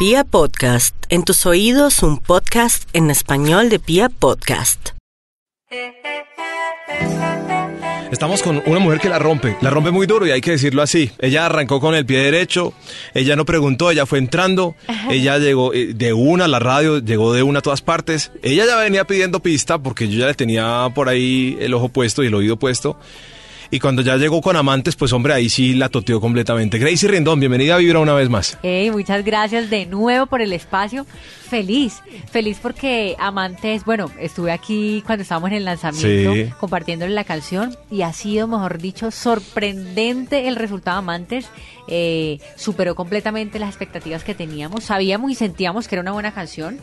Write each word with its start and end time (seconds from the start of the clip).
Pia 0.00 0.24
Podcast, 0.24 0.96
en 1.10 1.24
tus 1.24 1.44
oídos 1.44 2.02
un 2.02 2.16
podcast 2.16 2.88
en 2.94 3.10
español 3.10 3.68
de 3.68 3.78
Pia 3.78 4.08
Podcast. 4.08 4.92
Estamos 8.10 8.42
con 8.42 8.62
una 8.64 8.78
mujer 8.78 8.98
que 8.98 9.10
la 9.10 9.18
rompe, 9.18 9.58
la 9.60 9.68
rompe 9.68 9.90
muy 9.90 10.06
duro 10.06 10.26
y 10.26 10.30
hay 10.30 10.40
que 10.40 10.52
decirlo 10.52 10.80
así. 10.80 11.10
Ella 11.18 11.44
arrancó 11.44 11.80
con 11.80 11.94
el 11.94 12.06
pie 12.06 12.20
derecho, 12.20 12.72
ella 13.12 13.36
no 13.36 13.44
preguntó, 13.44 13.90
ella 13.90 14.06
fue 14.06 14.20
entrando, 14.20 14.74
ella 15.10 15.36
llegó 15.36 15.74
eh, 15.74 15.92
de 15.92 16.14
una 16.14 16.46
a 16.46 16.48
la 16.48 16.60
radio, 16.60 17.00
llegó 17.00 17.34
de 17.34 17.42
una 17.42 17.58
a 17.58 17.62
todas 17.62 17.82
partes. 17.82 18.32
Ella 18.42 18.64
ya 18.64 18.76
venía 18.76 19.04
pidiendo 19.04 19.40
pista 19.40 19.76
porque 19.76 20.08
yo 20.08 20.18
ya 20.18 20.28
le 20.28 20.34
tenía 20.34 20.88
por 20.94 21.10
ahí 21.10 21.58
el 21.60 21.74
ojo 21.74 21.90
puesto 21.90 22.24
y 22.24 22.28
el 22.28 22.34
oído 22.34 22.56
puesto. 22.56 22.98
Y 23.72 23.78
cuando 23.78 24.02
ya 24.02 24.16
llegó 24.16 24.40
con 24.42 24.56
amantes, 24.56 24.96
pues 24.96 25.12
hombre, 25.12 25.32
ahí 25.32 25.48
sí 25.48 25.74
la 25.74 25.88
toteó 25.88 26.20
completamente. 26.20 26.76
Gracie 26.78 27.08
Rendón, 27.08 27.38
bienvenida 27.38 27.76
a 27.76 27.78
Vibra 27.78 28.00
una 28.00 28.14
vez 28.14 28.28
más. 28.28 28.58
Hey, 28.64 28.90
muchas 28.90 29.24
gracias 29.24 29.70
de 29.70 29.86
nuevo 29.86 30.26
por 30.26 30.40
el 30.42 30.52
espacio. 30.52 31.06
Feliz, 31.48 32.00
feliz 32.32 32.58
porque 32.60 33.14
Amantes, 33.20 33.84
bueno, 33.84 34.10
estuve 34.18 34.50
aquí 34.50 35.04
cuando 35.06 35.22
estábamos 35.22 35.50
en 35.50 35.56
el 35.58 35.64
lanzamiento 35.64 36.34
Sí. 36.34 36.46
compartiéndole 36.58 37.14
la 37.14 37.22
canción 37.22 37.76
y 37.92 38.02
ha 38.02 38.12
sido, 38.12 38.48
mejor 38.48 38.78
dicho, 38.78 39.12
sorprendente 39.12 40.48
el 40.48 40.56
resultado 40.56 40.98
Amantes. 40.98 41.46
Eh, 41.86 42.38
superó 42.56 42.96
completamente 42.96 43.60
las 43.60 43.68
expectativas 43.68 44.24
que 44.24 44.34
teníamos. 44.34 44.82
Sabíamos 44.84 45.30
y 45.30 45.34
sentíamos 45.36 45.86
que 45.86 45.94
era 45.94 46.02
una 46.02 46.12
buena 46.12 46.32
canción, 46.32 46.78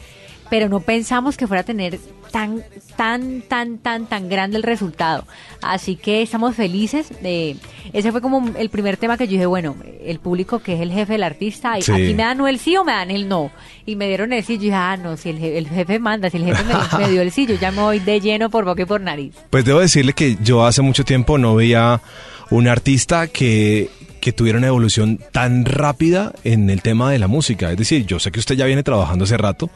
pero 0.49 0.69
no 0.69 0.79
pensamos 0.79 1.37
que 1.37 1.47
fuera 1.47 1.61
a 1.61 1.65
tener 1.65 1.99
tan, 2.31 2.61
tan, 2.95 3.41
tan, 3.41 3.77
tan, 3.77 4.05
tan 4.05 4.29
grande 4.29 4.57
el 4.57 4.63
resultado. 4.63 5.25
Así 5.61 5.95
que 5.95 6.21
estamos 6.21 6.55
felices. 6.55 7.07
de 7.21 7.55
ese 7.93 8.11
fue 8.11 8.21
como 8.21 8.49
el 8.57 8.69
primer 8.69 8.97
tema 8.97 9.17
que 9.17 9.25
yo 9.27 9.31
dije, 9.33 9.45
bueno, 9.45 9.75
el 10.03 10.19
público 10.19 10.59
que 10.59 10.73
es 10.75 10.81
el 10.81 10.91
jefe 10.91 11.13
del 11.13 11.23
artista, 11.23 11.77
y 11.79 11.81
Sí. 11.81 11.91
aquí 11.91 12.13
me 12.13 12.23
dan 12.23 12.45
el 12.47 12.59
sí 12.59 12.75
o 12.77 12.83
me 12.83 12.91
dan 12.91 13.11
el 13.11 13.27
no. 13.27 13.51
Y 13.85 13.95
me 13.95 14.07
dieron 14.07 14.33
el 14.33 14.43
sí, 14.43 14.55
yo 14.55 14.63
dije, 14.63 14.73
ah, 14.75 14.97
no, 14.97 15.15
si 15.17 15.29
el, 15.29 15.39
je- 15.39 15.57
el 15.57 15.67
jefe 15.69 15.99
manda, 15.99 16.29
si 16.29 16.37
el 16.37 16.45
jefe 16.45 16.63
me, 16.65 16.73
me 17.05 17.09
dio 17.09 17.21
el 17.21 17.31
sí, 17.31 17.45
yo 17.45 17.55
ya 17.55 17.71
me 17.71 17.81
voy 17.81 17.99
de 17.99 18.19
lleno 18.19 18.49
por 18.49 18.65
boca 18.65 18.81
y 18.81 18.85
por 18.85 18.99
nariz. 19.01 19.33
Pues 19.49 19.63
debo 19.65 19.79
decirle 19.79 20.13
que 20.13 20.37
yo 20.43 20.65
hace 20.65 20.81
mucho 20.81 21.03
tiempo 21.05 21.37
no 21.37 21.55
veía 21.55 22.01
un 22.49 22.67
artista 22.67 23.27
que, 23.27 23.89
que 24.21 24.31
tuviera 24.33 24.57
una 24.57 24.67
evolución 24.67 25.19
tan 25.31 25.63
rápida 25.65 26.33
en 26.43 26.69
el 26.69 26.81
tema 26.81 27.09
de 27.11 27.19
la 27.19 27.27
música. 27.27 27.71
Es 27.71 27.77
decir, 27.77 28.05
yo 28.05 28.19
sé 28.19 28.31
que 28.31 28.39
usted 28.39 28.55
ya 28.55 28.65
viene 28.65 28.83
trabajando 28.83 29.23
hace 29.23 29.37
rato, 29.37 29.69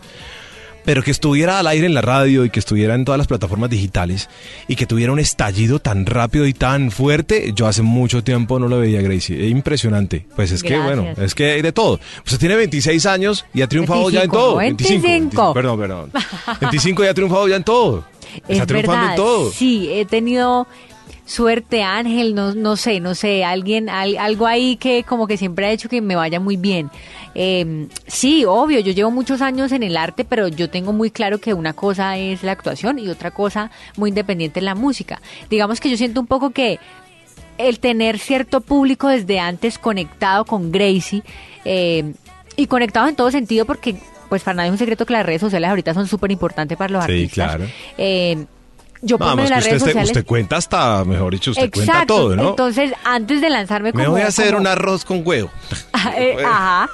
pero 0.86 1.04
que 1.04 1.12
estuviera 1.12 1.60
al 1.60 1.68
aire 1.68 1.86
en 1.86 1.94
la 1.94 2.02
radio 2.02 2.46
y 2.46 2.50
que 2.50 2.60
estuviera 2.60 2.96
en 2.96 3.06
todas 3.06 3.18
las 3.18 3.28
plataformas 3.28 3.70
digitales 3.70 4.30
y 4.68 4.76
que 4.76 4.86
tuviera 4.86 5.12
un 5.12 5.20
estallido 5.20 5.80
tan 5.80 6.06
rápido 6.06 6.46
y 6.48 6.54
tan 6.54 6.92
fuerte, 6.92 7.52
yo 7.56 7.68
hace 7.68 7.82
mucho 7.82 8.24
tiempo 8.24 8.60
no 8.60 8.68
lo 8.68 8.80
veía, 8.80 9.02
Gracie. 9.02 9.46
Es 9.46 9.52
impresionante. 9.52 10.26
Pues 10.36 10.52
es 10.52 10.64
que, 10.64 10.78
bueno, 10.78 11.08
es 11.18 11.36
que 11.36 11.52
hay 11.52 11.62
de 11.62 11.72
todo. 11.72 12.00
Usted 12.26 12.38
tiene 12.40 12.56
26 12.56 13.06
años 13.06 13.46
y 13.54 13.62
ha 13.62 13.68
triunfado 13.68 14.09
ya 14.09 14.24
en 14.24 14.30
25, 14.32 14.38
todo. 14.38 14.56
25. 14.58 15.54
Perdón, 15.54 15.80
perdón. 15.80 16.12
25 16.59 17.04
y 17.04 17.08
ha 17.08 17.14
triunfado 17.14 17.48
ya 17.48 17.56
en 17.56 17.64
todo. 17.64 18.04
Está 18.48 18.64
Es 18.64 18.68
triunfando 18.68 18.92
verdad, 19.02 19.09
en 19.12 19.16
todo. 19.18 19.52
sí, 19.52 19.90
he 19.92 20.06
tenido 20.06 20.66
suerte, 21.25 21.83
Ángel, 21.83 22.36
no, 22.36 22.53
no 22.53 22.75
sé, 22.75 23.00
no 23.00 23.16
sé, 23.16 23.44
alguien, 23.45 23.89
al- 23.89 24.17
algo 24.17 24.47
ahí 24.47 24.75
que 24.75 25.03
como 25.03 25.28
que 25.28 25.38
siempre 25.38 25.66
ha 25.67 25.72
hecho 25.72 25.88
que 25.89 26.02
me 26.02 26.16
vaya 26.16 26.39
muy 26.39 26.58
bien. 26.58 26.89
Eh, 27.36 27.88
sí, 28.08 28.44
obvio, 28.45 28.80
yo 28.81 28.91
llevo 28.91 29.11
muchos 29.11 29.41
años 29.41 29.72
en 29.72 29.83
el 29.83 29.95
arte, 29.95 30.25
pero 30.25 30.47
yo 30.50 30.69
tengo 30.69 30.91
muy 30.94 31.09
claro 31.11 31.39
que 31.39 31.53
una 31.53 31.73
cosa 31.73 32.17
es 32.17 32.44
la 32.44 32.52
actuación 32.52 33.00
y 33.00 33.08
otra 33.08 33.31
cosa 33.31 33.72
muy 33.95 34.09
independiente 34.09 34.59
es 34.59 34.66
la 34.66 34.75
música. 34.75 35.22
Digamos 35.50 35.80
que 35.80 35.89
yo 35.89 35.95
siento 35.97 36.19
un 36.19 36.28
poco 36.28 36.50
que 36.50 36.80
el 37.58 37.80
tener 37.80 38.17
cierto 38.19 38.59
público 38.61 39.08
desde 39.08 39.39
antes 39.39 39.78
conectado 39.78 40.45
con 40.45 40.72
Gracie 40.72 41.22
eh, 41.63 42.13
y 42.58 42.67
conectado 42.67 43.08
en 43.08 43.16
todo 43.16 43.30
sentido 43.31 43.66
porque 43.66 43.95
pues 44.30 44.44
para 44.44 44.56
nadie 44.56 44.69
es 44.69 44.72
un 44.73 44.78
secreto 44.80 45.06
que 45.06 45.13
las 45.13 45.25
redes 45.25 45.41
sociales 45.41 45.69
ahorita 45.69 45.94
son 45.94 46.08
súper 46.08 46.31
importantes 46.31 46.78
para 46.78 46.91
los 46.91 47.06
Sí, 47.06 47.11
artistas. 47.11 47.33
claro. 47.56 47.66
Eh, 47.97 48.45
yo 49.02 49.17
medio 49.17 49.35
de 49.35 49.44
que 49.44 49.49
las 49.49 49.57
usted, 49.59 49.69
redes 49.71 49.81
usted- 49.81 49.91
sociales... 49.91 50.09
usted 50.11 50.25
cuenta 50.25 50.57
hasta, 50.57 51.03
mejor 51.06 51.34
dicho, 51.34 51.51
usted 51.51 51.72
cuenta 51.72 52.06
todo, 52.06 52.35
¿no? 52.35 52.50
Entonces, 52.50 52.94
antes 53.03 53.41
de 53.41 53.50
lanzarme 53.50 53.91
como... 53.91 54.03
Me 54.03 54.09
voy 54.09 54.22
a 54.22 54.28
hacer 54.28 54.47
como- 54.47 54.59
un 54.59 54.67
arroz 54.67 55.06
con 55.06 55.22
huevo. 55.25 55.50
Eh, 56.17 56.35
Ajá. 56.44 56.89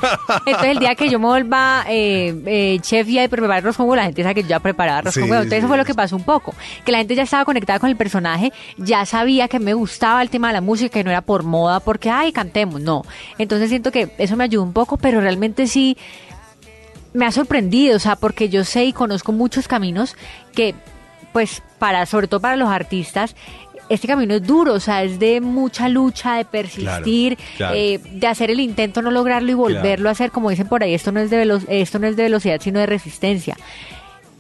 Entonces, 0.46 0.72
el 0.72 0.80
día 0.80 0.94
que 0.94 1.08
yo 1.10 1.18
me 1.18 1.28
vuelva 1.28 1.86
eh, 1.88 2.36
eh, 2.46 2.78
chef 2.82 3.08
y 3.08 3.20
a 3.20 3.30
preparar 3.30 3.60
arroz 3.60 3.78
con 3.78 3.86
huevo, 3.86 3.96
la 3.96 4.04
gente 4.04 4.22
sabe 4.22 4.36
que 4.36 4.44
yo 4.44 4.50
ya 4.50 4.60
preparaba 4.60 4.98
arroz 4.98 5.14
Sí, 5.14 5.22
con 5.22 5.30
huevo. 5.30 5.44
Entonces, 5.44 5.60
sí, 5.60 5.60
eso 5.60 5.68
fue 5.70 5.78
lo 5.78 5.86
que 5.86 5.94
pasó 5.94 6.18
un 6.18 6.24
poco. 6.24 6.54
Que 6.84 6.92
la 6.92 6.98
gente 6.98 7.16
ya 7.16 7.24
estaba 7.24 7.46
conectada 7.46 7.80
con 7.80 7.90
el 7.90 7.96
personaje, 7.96 8.52
ya 8.78 9.06
sabía 9.06 9.48
que 9.48 9.60
me 9.60 9.74
gustaba 9.74 10.22
el 10.22 10.30
tema 10.30 10.48
de 10.50 10.56
la 10.56 10.62
música, 10.62 10.90
que 10.90 11.04
no 11.06 11.10
era 11.10 11.22
por 11.22 11.44
moda, 11.44 11.80
porque, 11.80 12.10
ay, 12.10 12.34
cantemos. 12.34 12.82
No. 12.82 13.04
Entonces, 13.38 13.70
siento 13.70 13.92
que 13.94 14.14
eso 14.18 14.36
me 14.36 14.44
ayudó 14.44 14.64
un 14.64 14.74
poco, 14.74 14.98
pero 14.98 15.22
realmente 15.22 15.68
sí 15.68 15.96
me 17.14 17.26
ha 17.26 17.32
sorprendido, 17.32 17.96
o 17.96 18.00
sea, 18.00 18.18
porque 18.18 18.50
yo 18.50 18.66
sé 18.66 18.84
y 18.86 18.92
conozco 18.94 19.32
muchos 19.32 19.70
caminos 19.70 20.16
que, 20.54 20.76
pues, 21.34 21.62
para, 21.80 22.06
sobre 22.06 22.28
todo 22.28 22.40
para 22.40 22.56
los 22.56 22.70
artistas, 22.70 23.36
este 23.90 24.08
camino 24.08 24.34
es 24.34 24.44
duro, 24.46 24.74
o 24.74 24.80
sea, 24.82 25.04
es 25.04 25.18
de 25.18 25.40
mucha 25.40 25.88
lucha, 25.88 26.36
de 26.36 26.44
persistir, 26.46 27.38
claro. 27.56 27.76
eh, 27.78 28.00
de 28.12 28.28
hacer 28.28 28.52
el 28.52 28.60
intento, 28.60 29.02
no 29.02 29.12
lograrlo 29.12 29.50
y 29.50 29.54
volverlo 29.54 30.10
a 30.10 30.12
hacer, 30.12 30.30
como 30.32 30.50
dicen 30.50 30.68
por 30.68 30.84
ahí, 30.84 30.94
esto 30.94 31.12
no 31.14 31.22
es 31.22 31.30
de 31.30 31.38
velo- 31.46 31.62
esto 31.70 31.98
no 32.00 32.08
es 32.08 32.18
de 32.18 32.24
velocidad, 32.24 32.60
sino 32.62 32.80
de 32.80 32.86
resistencia. 32.86 33.56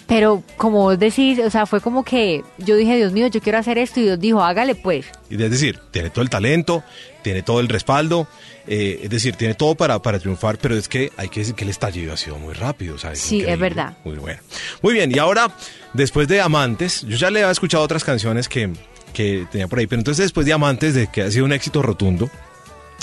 Pero 0.07 0.41
como 0.55 0.83
vos 0.83 0.97
decís, 0.97 1.39
o 1.39 1.49
sea, 1.49 1.65
fue 1.65 1.81
como 1.81 2.03
que 2.03 2.43
yo 2.57 2.75
dije, 2.75 2.95
Dios 2.95 3.11
mío, 3.11 3.27
yo 3.27 3.41
quiero 3.41 3.57
hacer 3.57 3.77
esto, 3.77 3.99
y 3.99 4.03
Dios 4.03 4.19
dijo, 4.19 4.41
hágale 4.41 4.73
pues. 4.73 5.05
Es 5.29 5.37
decir, 5.37 5.79
tiene 5.91 6.09
todo 6.09 6.21
el 6.21 6.29
talento, 6.29 6.83
tiene 7.23 7.41
todo 7.41 7.59
el 7.59 7.67
respaldo, 7.67 8.27
eh, 8.67 9.01
es 9.03 9.09
decir, 9.09 9.35
tiene 9.35 9.53
todo 9.53 9.75
para, 9.75 10.01
para 10.01 10.17
triunfar, 10.19 10.57
pero 10.57 10.75
es 10.75 10.87
que 10.87 11.11
hay 11.17 11.27
que 11.27 11.41
decir 11.41 11.55
que 11.55 11.65
el 11.65 11.69
estallido 11.69 12.13
ha 12.13 12.17
sido 12.17 12.37
muy 12.37 12.53
rápido. 12.53 12.95
o 12.95 12.97
sea, 12.97 13.11
es 13.11 13.19
Sí, 13.19 13.43
es 13.45 13.59
verdad. 13.59 13.97
Muy 14.05 14.15
bueno. 14.15 14.39
Muy 14.81 14.93
bien, 14.93 15.13
y 15.13 15.19
ahora, 15.19 15.53
después 15.93 16.29
de 16.29 16.39
Amantes, 16.39 17.01
yo 17.01 17.17
ya 17.17 17.29
le 17.29 17.41
había 17.41 17.51
escuchado 17.51 17.83
otras 17.83 18.05
canciones 18.05 18.47
que, 18.47 18.71
que 19.13 19.45
tenía 19.51 19.67
por 19.67 19.79
ahí, 19.79 19.87
pero 19.87 19.99
entonces 19.99 20.25
después 20.25 20.45
de 20.45 20.53
Amantes, 20.53 20.93
de 20.93 21.07
que 21.07 21.23
ha 21.23 21.31
sido 21.31 21.43
un 21.43 21.51
éxito 21.51 21.81
rotundo, 21.81 22.29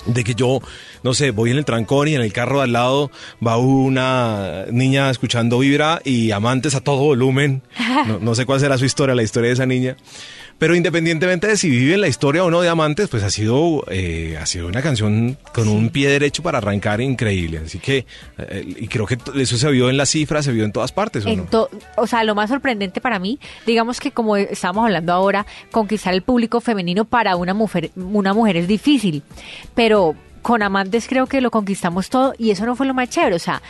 de 0.06 0.24
que 0.24 0.34
yo, 0.34 0.60
no 1.02 1.14
sé, 1.14 1.30
voy 1.30 1.50
en 1.50 1.58
el 1.58 1.64
trancón 1.64 2.08
y 2.08 2.14
en 2.14 2.20
el 2.20 2.32
carro 2.32 2.58
de 2.58 2.64
al 2.64 2.72
lado 2.72 3.10
va 3.44 3.56
una 3.56 4.66
niña 4.70 5.10
escuchando 5.10 5.58
vibra 5.58 6.00
y 6.04 6.30
amantes 6.30 6.74
a 6.74 6.80
todo 6.80 6.98
volumen. 6.98 7.62
No, 8.06 8.18
no 8.18 8.34
sé 8.34 8.46
cuál 8.46 8.60
será 8.60 8.76
su 8.78 8.84
historia, 8.84 9.14
la 9.14 9.22
historia 9.22 9.48
de 9.48 9.54
esa 9.54 9.66
niña. 9.66 9.96
Pero 10.58 10.74
independientemente 10.76 11.46
de 11.46 11.56
si 11.56 11.68
vive 11.68 11.94
en 11.94 12.00
la 12.00 12.08
historia 12.08 12.44
o 12.44 12.50
no 12.50 12.60
de 12.60 12.68
amantes, 12.68 13.08
pues 13.08 13.22
ha 13.22 13.30
sido, 13.30 13.84
eh, 13.88 14.38
ha 14.40 14.46
sido 14.46 14.68
una 14.68 14.82
canción 14.82 15.36
con 15.52 15.68
un 15.68 15.90
pie 15.90 16.08
derecho 16.08 16.42
para 16.42 16.58
arrancar 16.58 17.00
increíble. 17.00 17.58
Así 17.64 17.78
que, 17.78 18.06
eh, 18.38 18.64
y 18.66 18.88
creo 18.88 19.06
que 19.06 19.18
eso 19.40 19.56
se 19.56 19.70
vio 19.70 19.90
en 19.90 19.96
las 19.96 20.10
cifras, 20.10 20.44
se 20.44 20.52
vio 20.52 20.64
en 20.64 20.72
todas 20.72 20.92
partes, 20.92 21.26
¿o 21.26 21.28
En 21.28 21.46
no? 21.50 21.68
o 21.96 22.06
sea, 22.06 22.24
lo 22.24 22.34
más 22.34 22.50
sorprendente 22.50 23.00
para 23.00 23.18
mí, 23.18 23.38
digamos 23.66 24.00
que 24.00 24.12
como 24.12 24.36
estamos 24.36 24.84
hablando 24.84 25.12
ahora, 25.12 25.46
conquistar 25.70 26.14
el 26.14 26.22
público 26.22 26.60
femenino 26.60 27.04
para 27.04 27.36
una 27.36 27.54
mujer, 27.54 27.90
una 27.96 28.32
mujer 28.32 28.56
es 28.56 28.68
difícil, 28.68 29.22
pero 29.74 30.14
con 30.42 30.62
amantes 30.62 31.08
creo 31.08 31.26
que 31.26 31.40
lo 31.40 31.50
conquistamos 31.50 32.10
todo 32.10 32.34
y 32.38 32.50
eso 32.50 32.66
no 32.66 32.76
fue 32.76 32.86
lo 32.86 32.94
más 32.94 33.08
chévere, 33.08 33.34
o 33.34 33.38
sea, 33.38 33.62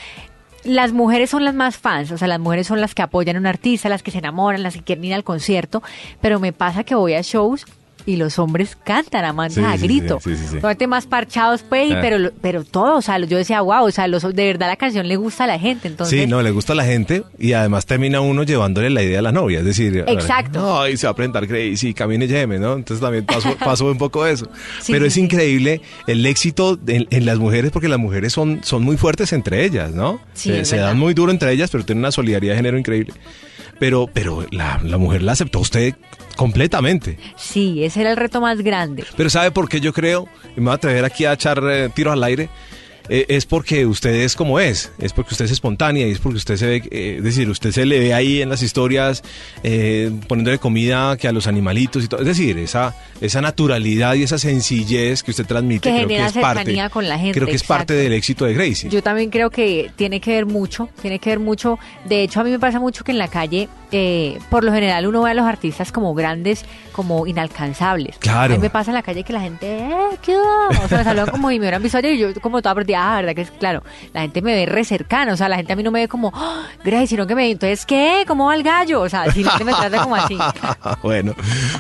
las 0.65 0.93
mujeres 0.93 1.31
son 1.31 1.45
las 1.45 1.55
más 1.55 1.77
fans, 1.77 2.11
o 2.11 2.19
sea, 2.19 2.29
las 2.29 2.41
mujeres 2.41 2.67
son 2.67 2.81
las 2.81 2.95
que 2.95 3.03
apoyan 3.03 3.37
a 3.37 3.39
un 3.39 3.47
artista, 3.47 3.89
las 3.89 4.03
que 4.03 4.11
se 4.11 4.19
enamoran, 4.19 4.63
las 4.63 4.75
que 4.75 4.83
quieren 4.83 5.05
ir 5.05 5.15
al 5.15 5.25
concierto, 5.25 5.83
pero 6.21 6.41
me 6.41 6.53
pasa 6.53 6.85
que 6.85 6.95
voy 6.95 7.15
a 7.15 7.21
shows 7.23 7.67
y 8.07 8.17
los 8.17 8.39
hombres 8.39 8.77
cantan 8.85 9.25
amantes 9.25 9.57
Sí, 9.57 9.65
a 9.65 9.77
sí, 9.79 9.83
grito. 9.83 10.19
sí. 10.23 10.31
Obviamente 10.59 10.87
más 10.87 11.07
parchados, 11.07 11.63
pues, 11.63 11.91
Ah. 11.93 11.99
pero, 12.03 12.31
pero 12.43 12.65
todo, 12.65 12.97
o 12.99 13.03
sea, 13.03 13.19
yo 13.19 13.37
decía, 13.37 13.61
wow, 13.63 13.85
o 13.87 13.91
sea, 13.91 14.09
los, 14.09 14.23
de 14.23 14.47
verdad 14.47 14.69
la 14.69 14.77
canción 14.77 15.09
le 15.09 15.17
gusta 15.17 15.45
a 15.45 15.47
la 15.47 15.59
gente, 15.59 15.89
entonces... 15.89 16.21
Sí, 16.21 16.27
no, 16.27 16.43
le 16.43 16.51
gusta 16.51 16.73
a 16.75 16.77
la 16.77 16.85
gente 16.85 17.25
y 17.39 17.53
además 17.55 17.87
termina 17.87 18.21
uno 18.21 18.43
llevándole 18.43 18.91
la 18.91 19.03
idea 19.03 19.21
a 19.21 19.23
la 19.23 19.33
novia, 19.33 19.61
es 19.61 19.65
decir, 19.65 20.05
Exacto. 20.07 20.61
no, 20.61 20.89
y 20.89 20.97
se 20.97 21.07
va 21.07 21.13
a 21.13 21.15
presentar 21.17 21.47
Gracie, 21.47 21.95
camine 21.95 22.27
y 22.27 22.29
lléveme, 22.29 22.59
¿no? 22.59 22.75
Entonces 22.75 23.01
también 23.03 23.25
pasó, 23.25 23.57
pasó 23.59 23.87
un 23.87 23.99
poco 23.99 24.27
eso. 24.27 24.49
Sí, 24.81 24.93
Pero 24.93 25.07
es 25.07 25.17
increíble 25.17 25.81
el 26.07 26.25
éxito 26.27 26.79
en, 26.87 27.07
en 27.11 27.27
las 27.27 27.39
mujeres 27.39 27.71
porque 27.71 27.89
las 27.89 27.99
mujeres 27.99 28.33
son, 28.33 28.61
son 28.65 28.83
muy 28.83 28.97
fuertes 28.97 29.33
entre 29.33 29.65
ellas, 29.65 29.93
¿no? 29.93 30.21
Sí, 30.35 30.51
se 30.51 30.65
se 30.65 30.77
dan 30.77 30.99
muy 30.99 31.15
duro 31.15 31.31
entre 31.33 31.53
ellas, 31.53 31.71
pero 31.71 31.85
tienen 31.85 32.01
una 32.01 32.13
solidaridad 32.13 32.53
de 32.53 32.57
género 32.59 32.79
increíble. 32.79 33.15
Pero, 33.85 34.09
pero 34.11 34.47
la, 34.51 34.81
la 34.83 34.97
mujer 34.97 35.21
la 35.21 35.33
aceptó 35.33 35.59
usted 35.61 35.95
completamente. 36.37 37.19
Sí, 37.37 37.85
ese 37.85 38.01
era 38.01 38.13
el 38.13 38.17
reto 38.17 38.41
más 38.41 38.63
grande. 38.63 39.05
Pero 39.15 39.29
¿sabe 39.29 39.51
por 39.51 39.69
qué 39.69 39.79
yo 39.79 39.93
creo? 39.93 40.27
Y 40.57 40.61
me 40.61 40.65
voy 40.69 40.73
a 40.73 40.77
atrever 40.77 41.05
aquí 41.05 41.27
a 41.27 41.35
echar 41.35 41.63
eh, 41.71 41.91
tiros 41.95 42.15
al 42.15 42.25
aire. 42.25 42.49
Eh, 43.09 43.27
es 43.29 43.45
porque 43.45 43.85
usted 43.85 44.15
es 44.15 44.35
como 44.35 44.61
es, 44.61 44.91
es 44.99 45.13
porque 45.13 45.35
usted 45.35 45.45
es 45.45 45.51
espontánea 45.51 46.07
y 46.07 46.11
es 46.11 46.19
porque 46.19 46.39
usted 46.39 46.57
se 46.57 46.67
ve, 46.67 46.83
eh, 46.91 47.15
es 47.19 47.25
decir, 47.25 47.51
usted 47.51 47.71
se 47.71 47.85
le 47.85 47.99
ve 47.99 48.15
ahí 48.15 48.41
en 48.41 48.49
las 48.49 48.63
historias 48.63 49.23
eh, 49.63 50.11
poniéndole 50.27 50.59
comida 50.59 51.17
que 51.19 51.29
a 51.29 51.33
los 51.33 51.47
animalitos 51.47 52.03
y 52.03 52.09
todo. 52.09 52.21
Es 52.21 52.27
decir, 52.27 52.57
esa, 52.59 52.95
esa 53.21 53.43
naturalidad 53.43 54.15
y 54.15 54.23
esa 54.23 54.39
sencillez 54.39 55.23
que 55.23 55.33
usted 55.33 55.45
transmite, 55.45 55.91
Que 55.91 55.97
creo 56.05 56.09
que 56.09 56.25
es 56.25 56.33
parte, 56.33 56.61
cercanía 56.61 56.89
con 56.89 57.09
la 57.09 57.19
gente, 57.19 57.35
creo 57.35 57.47
que 57.47 57.57
es 57.57 57.63
parte 57.63 57.93
del 57.93 58.15
éxito 58.15 58.47
de 58.47 58.55
Gracie. 58.55 58.89
Yo 58.89 59.03
también 59.03 59.31
creo 59.31 59.51
que 59.51 59.91
tiene 59.97 60.21
que 60.21 60.33
ver 60.33 60.47
mucho, 60.47 60.89
tiene 61.03 61.19
que 61.19 61.31
ver 61.31 61.41
mucho. 61.41 61.79
De 62.07 62.23
hecho, 62.23 62.41
a 62.41 62.45
mí 62.45 62.51
me 62.51 62.59
pasa 62.59 62.81
mucho 62.81 63.05
que 63.05 63.13
en 63.13 63.19
la 63.19 63.29
calle 63.29 63.69
eh, 63.97 64.39
por 64.51 64.65
lo 64.65 64.73
general 64.73 65.07
uno 65.07 65.23
ve 65.23 65.31
a 65.31 65.35
los 65.35 65.47
artistas 65.47 65.93
como 65.93 66.15
grandes, 66.15 66.65
como 66.93 67.27
inalcanzables. 67.27 68.19
Claro. 68.19 68.55
A 68.55 68.57
mí 68.57 68.63
me 68.63 68.71
pasa 68.71 68.91
en 68.91 68.97
la 68.97 69.03
calle 69.03 69.23
que 69.23 69.33
la 69.33 69.41
gente, 69.41 69.67
eh, 69.67 70.19
¿qué 70.23 70.37
hubo?". 70.37 70.69
O 70.85 70.89
sea, 70.89 70.99
me 70.99 71.05
saludan 71.05 71.31
como 71.31 71.51
y 71.51 71.59
me 71.59 71.65
hubieran 71.65 71.83
visto 71.83 71.99
ayer 71.99 72.15
y 72.15 72.19
yo 72.19 72.41
como 72.41 72.61
toda 72.61 72.75
perdida, 72.75 73.13
ah, 73.13 73.17
verdad 73.17 73.35
que 73.35 73.43
es 73.43 73.51
claro, 73.53 73.83
la 74.13 74.23
gente 74.23 74.43
me 74.43 74.55
ve 74.55 74.67
re 74.67 74.85
cercana, 74.85 75.33
o 75.33 75.37
sea, 75.37 75.49
la 75.49 75.57
gente 75.57 75.73
a 75.73 75.77
mí 75.77 75.83
no 75.83 75.91
me 75.91 76.01
ve 76.01 76.09
como, 76.09 76.33
oh, 76.35 76.63
Grace, 76.85 77.09
sino 77.09 77.27
que 77.27 77.35
me 77.35 77.43
ve, 77.43 77.51
entonces, 77.53 77.87
¿qué? 77.87 78.25
¿Cómo 78.27 78.47
va 78.47 78.55
el 78.55 78.63
gallo? 78.63 79.01
O 79.01 79.09
sea, 79.09 79.31
si 79.31 79.45
la 79.45 79.53
gente 79.53 79.65
me 79.65 79.73
trata 79.73 80.03
como 80.03 80.17
así. 80.17 80.37
bueno, 81.03 81.35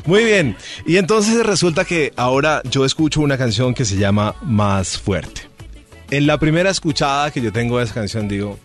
muy 0.06 0.24
bien. 0.24 0.56
Y 0.86 0.96
entonces 0.96 1.44
resulta 1.44 1.84
que 1.84 2.12
ahora 2.16 2.62
yo 2.70 2.84
escucho 2.84 3.20
una 3.20 3.36
canción 3.36 3.74
que 3.74 3.84
se 3.84 3.96
llama 3.96 4.34
Más 4.42 4.98
Fuerte. 4.98 5.48
En 6.10 6.26
la 6.26 6.38
primera 6.38 6.70
escuchada 6.70 7.30
que 7.30 7.40
yo 7.40 7.52
tengo 7.52 7.78
de 7.78 7.84
esa 7.84 7.94
canción 7.94 8.28
digo, 8.28 8.58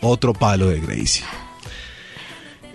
otro 0.00 0.32
palo 0.32 0.68
de 0.68 0.80
Gracie. 0.80 1.24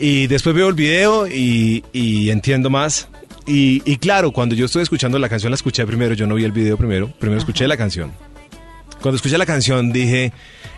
Y 0.05 0.27
después 0.27 0.53
veo 0.53 0.67
el 0.67 0.73
video 0.73 1.27
y, 1.27 1.81
y 1.93 2.29
entiendo 2.29 2.69
más. 2.69 3.07
Y, 3.47 3.81
y 3.89 3.95
claro, 3.95 4.33
cuando 4.33 4.53
yo 4.53 4.65
estoy 4.65 4.83
escuchando 4.83 5.17
la 5.17 5.29
canción, 5.29 5.49
la 5.49 5.55
escuché 5.55 5.85
primero, 5.85 6.13
yo 6.13 6.27
no 6.27 6.35
vi 6.35 6.43
el 6.43 6.51
video 6.51 6.75
primero, 6.75 7.07
primero 7.07 7.39
escuché 7.39 7.69
la 7.69 7.77
canción. 7.77 8.11
Cuando 9.01 9.15
escuché 9.15 9.37
la 9.37 9.45
canción 9.45 9.93
dije, 9.93 10.33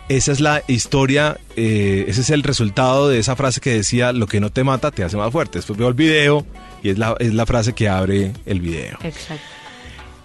esa 0.08 0.30
es 0.30 0.38
la 0.38 0.62
historia, 0.68 1.38
eh, 1.56 2.04
ese 2.06 2.20
es 2.20 2.30
el 2.30 2.44
resultado 2.44 3.08
de 3.08 3.18
esa 3.18 3.34
frase 3.34 3.60
que 3.60 3.70
decía, 3.70 4.12
lo 4.12 4.28
que 4.28 4.38
no 4.38 4.50
te 4.50 4.62
mata 4.62 4.92
te 4.92 5.02
hace 5.02 5.16
más 5.16 5.32
fuerte. 5.32 5.58
Después 5.58 5.76
veo 5.76 5.88
el 5.88 5.94
video 5.94 6.46
y 6.84 6.90
es 6.90 6.98
la, 6.98 7.16
es 7.18 7.34
la 7.34 7.46
frase 7.46 7.72
que 7.72 7.88
abre 7.88 8.30
el 8.46 8.60
video. 8.60 8.96
Exacto. 9.02 9.42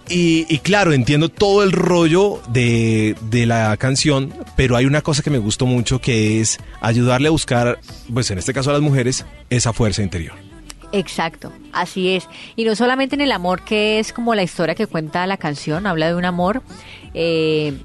Y, 0.08 0.46
y 0.52 0.58
claro, 0.58 0.92
entiendo 0.92 1.28
todo 1.28 1.62
el 1.62 1.72
rollo 1.72 2.42
de, 2.48 3.16
de 3.30 3.46
la 3.46 3.76
canción, 3.76 4.34
pero 4.56 4.76
hay 4.76 4.84
una 4.84 5.00
cosa 5.00 5.22
que 5.22 5.30
me 5.30 5.38
gustó 5.38 5.64
mucho 5.64 6.00
que 6.00 6.40
es 6.40 6.58
ayudarle 6.80 7.28
a 7.28 7.30
buscar, 7.30 7.78
pues 8.12 8.30
en 8.30 8.38
este 8.38 8.52
caso 8.52 8.70
a 8.70 8.72
las 8.74 8.82
mujeres, 8.82 9.24
esa 9.48 9.72
fuerza 9.72 10.02
interior. 10.02 10.34
Exacto, 10.92 11.52
así 11.72 12.10
es. 12.10 12.28
Y 12.54 12.64
no 12.64 12.76
solamente 12.76 13.14
en 13.14 13.22
el 13.22 13.32
amor, 13.32 13.62
que 13.64 13.98
es 13.98 14.12
como 14.12 14.34
la 14.34 14.42
historia 14.42 14.74
que 14.74 14.86
cuenta 14.86 15.26
la 15.26 15.38
canción, 15.38 15.86
habla 15.86 16.08
de 16.08 16.14
un 16.14 16.26
amor, 16.26 16.62
eh, 17.14 17.78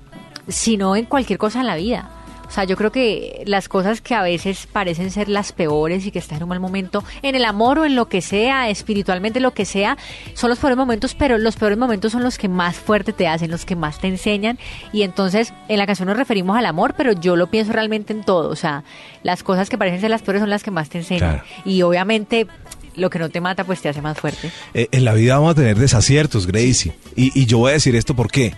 sino 0.49 0.95
en 0.95 1.05
cualquier 1.05 1.39
cosa 1.39 1.61
en 1.61 1.67
la 1.67 1.77
vida. 1.77 2.11
O 2.47 2.51
sea, 2.51 2.63
yo 2.63 2.77
creo 2.77 2.91
que 2.91 3.43
las 3.45 3.67
cosas 3.67 4.01
que 4.01 4.15
a 4.15 4.21
veces 4.21 4.67
parecen 4.71 5.11
ser 5.11 5.29
las 5.29 5.51
peores 5.51 6.05
y 6.05 6.11
que 6.11 6.19
estás 6.19 6.37
en 6.37 6.43
un 6.43 6.49
mal 6.49 6.59
momento, 6.59 7.03
en 7.21 7.35
el 7.35 7.45
amor 7.45 7.79
o 7.79 7.85
en 7.85 7.95
lo 7.95 8.07
que 8.07 8.21
sea, 8.21 8.69
espiritualmente 8.69 9.39
lo 9.39 9.53
que 9.53 9.65
sea, 9.65 9.97
son 10.33 10.49
los 10.49 10.59
peores 10.59 10.77
momentos, 10.77 11.13
pero 11.13 11.37
los 11.37 11.55
peores 11.55 11.77
momentos 11.77 12.11
son 12.11 12.23
los 12.23 12.37
que 12.37 12.47
más 12.47 12.77
fuerte 12.77 13.13
te 13.13 13.27
hacen, 13.27 13.51
los 13.51 13.65
que 13.65 13.75
más 13.75 13.99
te 13.99 14.07
enseñan. 14.07 14.57
Y 14.93 15.01
entonces, 15.03 15.53
en 15.67 15.77
la 15.77 15.85
canción 15.85 16.07
nos 16.07 16.17
referimos 16.17 16.57
al 16.57 16.65
amor, 16.65 16.93
pero 16.97 17.11
yo 17.11 17.35
lo 17.35 17.47
pienso 17.47 17.73
realmente 17.73 18.13
en 18.13 18.23
todo. 18.23 18.49
O 18.49 18.55
sea, 18.55 18.83
las 19.23 19.43
cosas 19.43 19.69
que 19.69 19.77
parecen 19.77 20.01
ser 20.01 20.09
las 20.09 20.21
peores 20.21 20.41
son 20.41 20.49
las 20.49 20.63
que 20.63 20.71
más 20.71 20.89
te 20.89 20.99
enseñan. 20.99 21.29
Claro. 21.29 21.43
Y 21.65 21.81
obviamente, 21.81 22.47
lo 22.95 23.09
que 23.09 23.19
no 23.19 23.29
te 23.29 23.41
mata, 23.41 23.63
pues 23.63 23.81
te 23.81 23.89
hace 23.89 24.01
más 24.01 24.17
fuerte. 24.17 24.51
Eh, 24.73 24.87
en 24.91 25.05
la 25.05 25.13
vida 25.13 25.35
vamos 25.35 25.51
a 25.51 25.55
tener 25.55 25.77
desaciertos, 25.77 26.47
Gracie. 26.47 26.93
Y, 27.15 27.39
y 27.39 27.45
yo 27.45 27.59
voy 27.59 27.71
a 27.71 27.73
decir 27.73 27.95
esto 27.95 28.15
por 28.15 28.31
qué. 28.31 28.53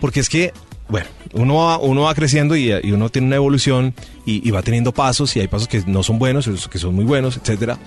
Porque 0.00 0.20
es 0.20 0.28
que, 0.28 0.52
bueno, 0.88 1.06
uno 1.32 1.54
va, 1.56 1.78
uno 1.78 2.02
va 2.02 2.14
creciendo 2.14 2.56
y, 2.56 2.72
y 2.72 2.92
uno 2.92 3.08
tiene 3.08 3.26
una 3.26 3.36
evolución 3.36 3.94
y, 4.24 4.46
y 4.46 4.50
va 4.50 4.62
teniendo 4.62 4.92
pasos 4.92 5.34
y 5.36 5.40
hay 5.40 5.48
pasos 5.48 5.68
que 5.68 5.82
no 5.86 6.02
son 6.02 6.18
buenos, 6.18 6.46
otros 6.46 6.68
que 6.68 6.78
son 6.78 6.94
muy 6.94 7.04
buenos, 7.04 7.36
etcétera. 7.36 7.78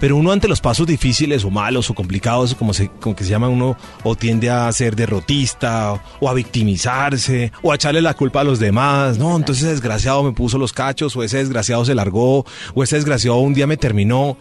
Pero 0.00 0.16
uno 0.16 0.32
ante 0.32 0.48
los 0.48 0.62
pasos 0.62 0.86
difíciles 0.86 1.44
o 1.44 1.50
malos 1.50 1.90
o 1.90 1.94
complicados, 1.94 2.54
como, 2.54 2.72
se, 2.72 2.88
como 2.88 3.14
que 3.14 3.22
se 3.22 3.28
llama 3.28 3.50
uno, 3.50 3.76
o 4.02 4.16
tiende 4.16 4.48
a 4.48 4.72
ser 4.72 4.96
derrotista, 4.96 5.92
o, 5.92 6.00
o 6.20 6.28
a 6.30 6.32
victimizarse, 6.32 7.52
o 7.62 7.70
a 7.70 7.74
echarle 7.74 8.00
la 8.00 8.14
culpa 8.14 8.40
a 8.40 8.44
los 8.44 8.58
demás. 8.58 9.18
No, 9.18 9.36
entonces 9.36 9.64
ese 9.64 9.72
desgraciado 9.72 10.22
me 10.22 10.32
puso 10.32 10.56
los 10.56 10.72
cachos, 10.72 11.14
o 11.16 11.22
ese 11.22 11.36
desgraciado 11.36 11.84
se 11.84 11.94
largó, 11.94 12.46
o 12.74 12.82
ese 12.82 12.96
desgraciado 12.96 13.36
un 13.40 13.52
día 13.52 13.66
me 13.66 13.76
terminó. 13.76 14.38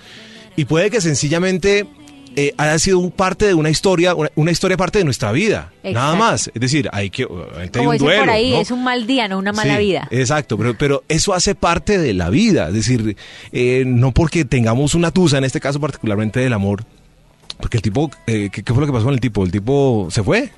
Y 0.56 0.64
puede 0.64 0.90
que 0.90 1.02
sencillamente 1.02 1.88
eh, 2.36 2.54
haya 2.58 2.78
sido 2.80 3.00
un 3.00 3.12
parte 3.12 3.46
de 3.48 3.54
una 3.54 3.70
historia, 3.70 4.16
una, 4.16 4.30
una 4.36 4.52
historia 4.52 4.78
parte 4.78 5.00
de 5.00 5.06
nuestra 5.06 5.32
vida. 5.32 5.72
Nada 5.84 6.16
más. 6.16 6.50
Es 6.54 6.62
decir, 6.62 6.90
hay 6.94 7.10
que. 7.10 7.26
obviamente 7.26 7.80
hay 7.80 7.86
Como 7.86 7.90
un 7.92 7.98
duelo. 7.98 8.22
por 8.22 8.30
ahí, 8.30 8.52
¿no? 8.52 8.60
es 8.62 8.72
un 8.72 8.84
mal 8.84 9.06
día, 9.08 9.28
no 9.28 9.38
una 9.40 9.52
mala 9.54 9.78
Sí, 9.78 9.84
vida. 9.86 10.08
Exacto, 10.12 10.58
pero, 10.58 10.78
pero 10.78 11.04
eso 11.10 11.34
hace 11.34 11.56
parte 11.56 11.98
de 11.98 12.14
la 12.14 12.30
vida. 12.30 12.68
Es 12.70 12.74
decir, 12.76 13.18
eh, 13.52 13.84
no 13.86 14.12
porque 14.12 14.46
tengamos 14.46 14.96
una 14.96 15.12
tusa, 15.12 15.38
en 15.38 15.44
este 15.44 15.60
caso 15.60 15.80
particularmente 15.80 16.40
del 16.40 16.54
amor, 16.54 16.84
porque 17.60 17.78
el 17.78 17.82
tipo, 17.84 18.10
eh, 18.28 18.50
¿qué, 18.52 18.64
qué 18.64 18.74
fue 18.74 18.82
lo 18.82 18.88
que 18.88 18.94
pasó 18.94 19.06
con 19.06 19.14
el 19.14 19.20
tipo? 19.20 19.44
El 19.44 19.52
tipo 19.52 20.08
se 20.12 20.24
fue. 20.24 20.50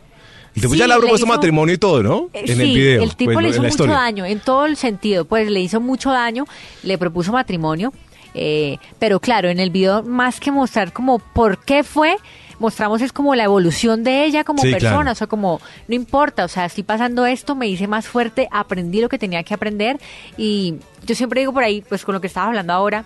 El 0.54 0.62
tipo 0.64 0.74
Sí, 0.74 0.80
ya 0.80 0.86
le 0.88 0.94
ha 0.96 0.98
propuesto 0.98 1.26
hizo- 1.26 1.34
matrimonio 1.34 1.74
y 1.74 1.78
todo, 1.78 2.04
¿no? 2.04 2.30
Eh, 2.34 2.42
en 2.46 2.56
sí, 2.58 2.62
el 2.62 2.68
video. 2.74 3.10
tipo 3.12 3.32
pues, 3.32 3.44
le 3.44 3.50
hizo 3.52 3.60
mucho 3.62 3.70
historia. 3.70 3.96
daño, 3.96 4.26
en 4.26 4.40
todo 4.42 4.66
el 4.66 4.76
sentido, 4.76 5.24
pues 5.24 5.50
le 5.50 5.62
hizo 5.62 5.80
mucho 5.80 6.12
daño, 6.12 6.46
le 6.84 6.98
propuso 6.98 7.32
matrimonio, 7.32 7.94
eh, 8.34 8.78
pero 9.00 9.20
claro, 9.20 9.50
en 9.50 9.60
el 9.60 9.70
video 9.70 10.04
más 10.04 10.40
que 10.40 10.52
mostrar 10.52 10.94
como 10.94 11.20
por 11.20 11.60
qué 11.64 11.84
fue, 11.84 12.16
mostramos 12.60 13.02
es 13.02 13.12
como 13.12 13.34
la 13.36 13.44
evolución 13.46 14.04
de 14.04 14.24
ella 14.26 14.44
como 14.44 14.62
Sí, 14.62 14.72
persona, 14.72 14.96
claro. 14.98 15.12
o 15.12 15.16
sea, 15.16 15.28
como 15.28 15.60
no 15.88 15.96
importa, 15.96 16.46
o 16.46 16.48
sea, 16.48 16.66
estoy 16.66 16.84
pasando 16.84 17.26
esto, 17.26 17.56
me 17.56 17.68
hice 17.68 17.88
más 17.88 18.08
fuerte, 18.08 18.48
aprendí 18.52 19.02
lo 19.02 19.10
que 19.10 19.18
tenía 19.18 19.44
que 19.44 19.54
aprender 19.54 20.00
y 20.38 20.76
yo 21.06 21.16
siempre 21.16 21.42
digo 21.42 21.54
por 21.54 21.64
ahí, 21.64 21.82
pues 21.88 22.06
con 22.06 22.14
lo 22.14 22.22
que 22.22 22.28
estaba 22.28 22.48
hablando 22.48 22.72
ahora, 22.74 23.04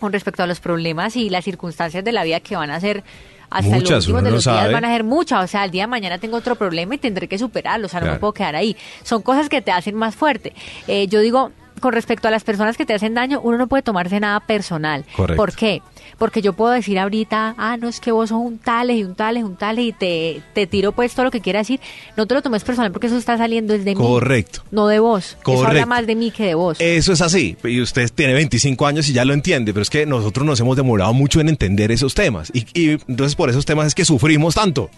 con 0.00 0.12
respecto 0.12 0.42
a 0.42 0.46
los 0.46 0.60
problemas 0.60 1.14
y 1.16 1.30
las 1.30 1.44
circunstancias 1.44 2.02
de 2.02 2.12
la 2.12 2.24
vida 2.24 2.40
que 2.40 2.56
van 2.56 2.70
a 2.70 2.80
ser 2.80 3.04
hasta 3.50 3.74
Muchas, 3.74 4.06
últimos 4.06 4.08
uno 4.08 4.16
de 4.22 4.30
no 4.30 4.36
los 4.36 4.44
días 4.44 4.56
sabe. 4.56 4.72
van 4.72 4.84
a 4.84 4.88
ser 4.92 5.04
muchas, 5.04 5.44
o 5.44 5.46
sea, 5.48 5.64
el 5.64 5.70
día 5.72 5.82
de 5.82 5.86
mañana 5.88 6.18
tengo 6.18 6.36
otro 6.36 6.54
problema 6.54 6.94
y 6.94 6.98
tendré 6.98 7.26
que 7.28 7.36
superarlo, 7.36 7.86
o 7.86 7.88
sea, 7.88 8.00
no 8.00 8.06
me 8.12 8.18
puedo 8.18 8.32
quedar 8.32 8.54
ahí. 8.56 8.76
Son 9.02 9.22
cosas 9.22 9.48
que 9.48 9.60
te 9.60 9.72
hacen 9.72 9.94
más 9.96 10.14
fuerte. 10.14 10.52
Eh, 10.86 11.06
yo 11.08 11.18
digo, 11.20 11.50
con 11.80 11.92
respecto 11.92 12.28
a 12.28 12.30
las 12.30 12.44
personas 12.44 12.76
que 12.76 12.86
te 12.86 12.94
hacen 12.94 13.14
daño, 13.14 13.40
uno 13.42 13.58
no 13.58 13.66
puede 13.66 13.82
tomarse 13.82 14.20
nada 14.20 14.40
personal. 14.40 15.04
Correcto. 15.16 15.36
¿Por 15.36 15.54
qué? 15.54 15.82
Porque 16.18 16.42
yo 16.42 16.52
puedo 16.52 16.72
decir 16.72 16.98
ahorita, 16.98 17.54
ah, 17.58 17.76
no, 17.76 17.88
es 17.88 18.00
que 18.00 18.12
vos 18.12 18.28
sos 18.30 18.38
un 18.40 18.58
tales 18.58 18.96
y 18.98 19.04
un 19.04 19.14
tales, 19.14 19.44
un 19.44 19.56
tales, 19.56 19.84
y 19.86 19.92
te, 19.92 20.42
te 20.54 20.66
tiro 20.66 20.92
pues 20.92 21.14
todo 21.14 21.24
lo 21.24 21.30
que 21.30 21.40
quieras 21.40 21.66
decir. 21.66 21.80
No 22.16 22.26
te 22.26 22.34
lo 22.34 22.42
tomes 22.42 22.64
personal 22.64 22.92
porque 22.92 23.06
eso 23.08 23.16
está 23.18 23.36
saliendo 23.38 23.74
es 23.74 23.84
de 23.84 23.94
mí. 23.94 24.00
Correcto. 24.00 24.62
No 24.70 24.86
de 24.86 24.98
vos. 24.98 25.36
Eso 25.40 25.50
habla 25.52 25.64
Correcto. 25.66 25.86
más 25.88 26.06
de 26.06 26.14
mí 26.16 26.30
que 26.30 26.44
de 26.46 26.54
vos. 26.54 26.76
Eso 26.80 27.12
es 27.12 27.20
así. 27.20 27.56
Y 27.64 27.80
usted 27.80 28.10
tiene 28.14 28.32
25 28.34 28.86
años 28.86 29.08
y 29.08 29.12
ya 29.12 29.24
lo 29.24 29.34
entiende, 29.34 29.72
pero 29.72 29.82
es 29.82 29.90
que 29.90 30.06
nosotros 30.06 30.46
nos 30.46 30.60
hemos 30.60 30.76
demorado 30.76 31.12
mucho 31.14 31.40
en 31.40 31.48
entender 31.48 31.90
esos 31.92 32.14
temas. 32.14 32.50
Y, 32.54 32.66
y 32.78 32.90
entonces 33.08 33.34
por 33.34 33.50
esos 33.50 33.64
temas 33.66 33.86
es 33.88 33.94
que 33.94 34.04
sufrimos 34.04 34.54
tanto. 34.54 34.90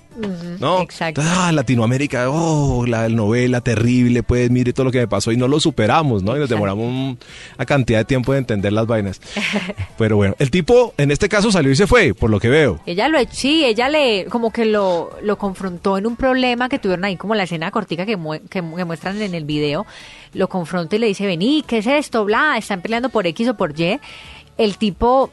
¿No? 0.61 0.83
exacto. 0.83 1.23
Ah, 1.25 1.51
Latinoamérica, 1.53 2.29
oh, 2.31 2.85
la 2.87 3.09
novela 3.09 3.61
terrible, 3.63 4.23
pues 4.23 4.51
mire 4.51 4.73
todo 4.75 4.85
lo 4.85 4.93
que 4.93 4.99
me 4.99 5.09
pasó 5.09 5.33
y 5.33 5.37
no 5.39 5.49
lo 5.49 5.59
superamos, 5.59 6.23
¿no? 6.23 6.37
Y 6.37 6.41
nos 6.41 6.49
demoramos 6.51 6.85
un- 6.87 7.19
una 7.57 7.67
cantidad 7.67 8.01
de 8.01 8.05
tiempo 8.05 8.33
de 8.33 8.39
entender 8.39 8.73
las 8.75 8.87
vainas. 8.87 9.21
Pero 9.99 10.17
bueno, 10.17 10.35
el 10.39 10.51
tipo 10.51 10.93
en 11.03 11.11
este 11.11 11.29
caso 11.29 11.53
salió 11.53 11.71
y 11.71 11.77
se 11.77 11.87
fue, 11.87 12.15
por 12.15 12.31
lo 12.31 12.41
que 12.41 12.49
veo. 12.49 12.81
Ella 12.87 13.09
lo 13.09 13.19
sí, 13.31 13.65
ella 13.65 13.89
le 13.89 14.27
como 14.27 14.51
que 14.53 14.65
lo, 14.65 15.11
lo 15.23 15.37
confrontó 15.37 15.99
en 15.99 16.07
un 16.07 16.17
problema 16.17 16.69
que 16.69 16.79
tuvieron 16.79 17.05
ahí, 17.05 17.17
como 17.17 17.35
la 17.35 17.43
escena 17.45 17.71
cortica 17.71 18.07
que, 18.07 18.17
mu- 18.17 18.41
que 18.49 18.63
muestran 18.63 19.21
en 19.21 19.35
el 19.35 19.45
video. 19.45 19.85
Lo 20.35 20.49
confronta 20.49 20.97
y 20.97 20.99
le 20.99 21.07
dice, 21.09 21.27
vení, 21.27 21.63
¿qué 21.67 21.79
es 21.79 21.87
esto? 21.87 22.25
Bla, 22.25 22.57
están 22.57 22.81
peleando 22.81 23.09
por 23.11 23.27
X 23.27 23.49
o 23.49 23.55
por 23.57 23.79
Y. 23.79 24.01
El 24.57 24.79
tipo 24.79 25.31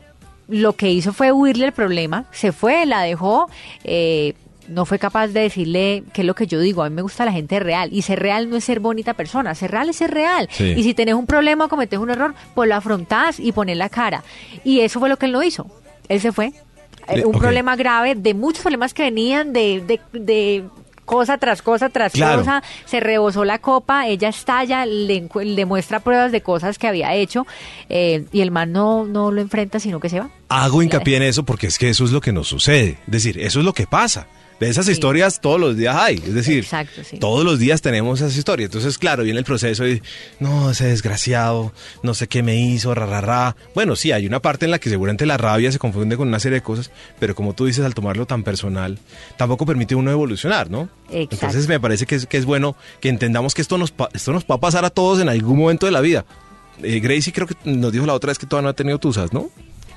lo 0.48 0.74
que 0.74 0.90
hizo 0.92 1.14
fue 1.14 1.32
huirle 1.32 1.68
el 1.68 1.72
problema, 1.74 2.26
se 2.32 2.52
fue, 2.52 2.86
la 2.86 3.04
dejó. 3.04 3.50
eh, 3.84 4.34
no 4.70 4.86
fue 4.86 5.00
capaz 5.00 5.28
de 5.28 5.42
decirle 5.42 6.04
qué 6.14 6.22
es 6.22 6.28
lo 6.28 6.36
que 6.36 6.48
yo 6.48 6.60
digo. 6.60 6.84
A 6.84 6.90
mí 6.90 6.96
me 6.96 7.02
gusta 7.02 7.26
la 7.26 7.32
gente 7.32 7.60
real. 7.60 7.90
Y 7.92 8.04
ser 8.04 8.20
real 8.20 8.50
no 8.50 8.56
es 8.56 8.64
ser 8.64 8.80
bonita 8.80 9.14
persona. 9.14 9.54
Ser 9.56 9.72
real 9.72 9.90
es 9.90 9.96
ser 9.98 10.12
real. 10.12 10.48
Sí. 10.52 10.74
Y 10.78 10.84
si 10.84 10.94
tenés 10.94 11.16
un 11.16 11.26
problema 11.26 11.66
o 11.66 11.70
cometés 11.70 12.00
un 12.00 12.10
error, 12.10 12.34
pues 12.56 12.70
lo 12.70 12.76
afrontás 12.76 13.40
y 13.40 13.52
pones 13.52 13.78
la 13.78 13.90
cara. 13.90 14.24
Y 14.64 14.80
eso 14.82 15.00
fue 15.00 15.10
lo 15.10 15.18
que 15.18 15.26
él 15.26 15.32
no 15.32 15.44
hizo. 15.44 15.68
Él 16.08 16.22
se 16.22 16.32
fue. 16.32 16.54
Eh, 17.08 17.18
Le- 17.18 17.26
un 17.26 17.38
problema 17.38 17.76
grave, 17.76 18.16
de 18.16 18.34
muchos 18.34 18.62
problemas 18.62 18.94
que 18.94 19.04
venían 19.04 19.52
de, 19.54 19.82
de, 19.86 20.20
de 20.20 20.64
cosa 21.06 21.40
tras 21.40 21.64
cosa 21.64 21.90
tras 21.90 22.12
Claro. 22.14 22.38
cosa, 22.40 22.62
se 22.86 23.00
rebosó 23.00 23.44
la 23.44 23.58
copa, 23.58 24.06
ella 24.08 24.30
estalla, 24.30 24.86
le, 24.86 25.28
le 25.44 25.66
muestra 25.66 26.02
pruebas 26.02 26.32
de 26.32 26.42
cosas 26.42 26.78
que 26.78 26.88
había 26.88 27.16
hecho 27.16 27.48
eh, 27.90 28.26
y 28.32 28.42
el 28.42 28.52
man 28.52 28.72
no, 28.72 29.06
no 29.06 29.32
lo 29.32 29.42
enfrenta, 29.42 29.80
sino 29.80 30.00
que 30.00 30.10
se 30.10 30.20
va. 30.20 30.30
Hago 30.50 30.84
hincapié 30.84 31.18
en 31.18 31.24
eso 31.24 31.42
porque 31.44 31.66
es 31.66 31.80
que 31.80 31.90
eso 31.90 32.06
es 32.06 32.12
lo 32.12 32.22
que 32.22 32.32
nos 32.32 32.48
sucede. 32.48 33.00
Es 33.08 33.12
decir, 33.12 33.40
eso 33.40 33.58
es 33.58 33.66
lo 33.66 33.74
que 33.74 33.88
pasa. 33.88 34.28
De 34.60 34.68
esas 34.70 34.86
Sí. 34.88 34.92
historias 34.92 35.40
todos 35.40 35.60
los 35.60 35.78
días 35.78 35.96
hay. 35.96 36.16
Es 36.16 36.34
decir, 36.34 36.60
Exacto, 36.66 37.02
sí. 37.04 37.18
todos 37.18 37.46
los 37.46 37.60
días 37.60 37.82
tenemos 37.82 38.20
esas 38.20 38.36
historias. 38.36 38.68
Entonces, 38.68 38.98
claro, 38.98 39.24
viene 39.24 39.40
el 39.40 39.46
proceso 39.46 39.88
y, 39.88 40.02
no, 40.40 40.72
ese 40.72 40.86
desgraciado, 40.88 41.72
no 42.04 42.14
sé 42.14 42.28
qué 42.28 42.44
me 42.44 42.58
hizo, 42.60 42.94
ra, 42.94 43.06
ra, 43.06 43.22
ra. 43.22 43.56
Bueno, 43.74 43.96
sí, 43.96 44.12
hay 44.12 44.28
una 44.28 44.42
parte 44.42 44.66
en 44.66 44.72
la 44.72 44.80
que 44.80 44.90
seguramente 44.90 45.26
la 45.26 45.38
rabia 45.38 45.72
se 45.72 45.80
confunde 45.80 46.18
con 46.18 46.28
una 46.28 46.40
serie 46.40 46.56
de 46.58 46.62
cosas, 46.64 46.92
pero 47.20 47.36
como 47.36 47.54
tú 47.54 47.66
dices, 47.68 47.86
al 47.86 47.94
tomarlo 47.94 48.26
tan 48.26 48.44
personal, 48.44 49.00
tampoco 49.38 49.66
permite 49.66 49.96
uno 49.96 50.12
evolucionar, 50.12 50.70
¿no? 50.70 50.90
Exacto. 51.10 51.36
Entonces 51.36 51.68
me 51.68 51.80
parece 51.80 52.06
que 52.06 52.16
es, 52.16 52.26
que 52.26 52.38
es 52.38 52.46
bueno 52.46 52.76
que 53.00 53.10
entendamos 53.10 53.54
que 53.54 53.62
esto 53.62 53.78
nos, 53.78 53.94
esto 54.14 54.34
nos 54.34 54.44
va 54.44 54.56
a 54.56 54.60
pasar 54.60 54.84
a 54.84 54.90
todos 54.90 55.20
en 55.22 55.30
algún 55.30 55.58
momento 55.58 55.86
de 55.86 55.92
la 55.94 56.02
vida. 56.02 56.26
Eh, 56.84 57.00
Gracie 57.00 57.34
creo 57.34 57.48
que 57.48 57.56
nos 57.66 57.92
dijo 57.92 58.06
la 58.06 58.14
otra 58.14 58.30
vez 58.30 58.38
que 58.38 58.46
todavía 58.46 58.64
no 58.66 58.70
ha 58.70 58.74
tenido 58.74 59.00
tusas, 59.00 59.34
¿no? 59.34 59.50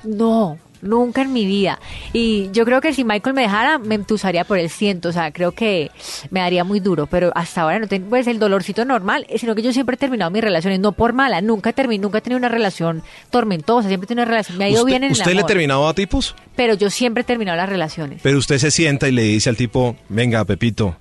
No, 0.03 0.57
nunca 0.81 1.21
en 1.21 1.33
mi 1.33 1.45
vida. 1.45 1.79
Y 2.11 2.49
yo 2.51 2.65
creo 2.65 2.81
que 2.81 2.93
si 2.93 3.03
Michael 3.03 3.33
me 3.33 3.43
dejara, 3.43 3.79
me 3.79 3.95
entusaría 3.95 4.43
por 4.43 4.57
el 4.59 4.69
ciento. 4.69 5.09
O 5.09 5.11
sea, 5.11 5.31
creo 5.31 5.51
que 5.53 5.91
me 6.29 6.41
daría 6.41 6.63
muy 6.63 6.79
duro. 6.79 7.07
Pero 7.07 7.31
hasta 7.35 7.61
ahora 7.61 7.79
no 7.79 7.87
tengo 7.87 8.09
pues, 8.09 8.27
el 8.27 8.39
dolorcito 8.39 8.85
normal, 8.85 9.25
sino 9.37 9.55
que 9.55 9.61
yo 9.61 9.73
siempre 9.73 9.95
he 9.95 9.97
terminado 9.97 10.31
mis 10.31 10.43
relaciones, 10.43 10.79
no 10.79 10.91
por 10.91 11.13
mala. 11.13 11.41
Nunca 11.41 11.73
he, 11.75 11.97
nunca 11.97 12.17
he 12.19 12.21
tenido 12.21 12.37
una 12.37 12.49
relación 12.49 13.03
tormentosa, 13.29 13.87
siempre 13.87 14.05
he 14.05 14.07
tenido 14.09 14.23
una 14.23 14.31
relación. 14.31 14.57
Me 14.57 14.65
ha 14.65 14.69
ido 14.69 14.85
bien 14.85 15.03
en 15.03 15.11
el 15.11 15.13
¿Usted 15.13 15.33
le 15.33 15.41
ha 15.41 15.45
terminado 15.45 15.87
a 15.87 15.93
tipos? 15.93 16.35
Pero 16.55 16.73
yo 16.73 16.89
siempre 16.89 17.21
he 17.21 17.25
terminado 17.25 17.57
las 17.57 17.69
relaciones. 17.69 18.19
Pero 18.21 18.37
usted 18.37 18.57
se 18.57 18.71
sienta 18.71 19.07
y 19.07 19.11
le 19.11 19.23
dice 19.23 19.49
al 19.49 19.57
tipo, 19.57 19.95
venga, 20.09 20.43
Pepito. 20.45 20.97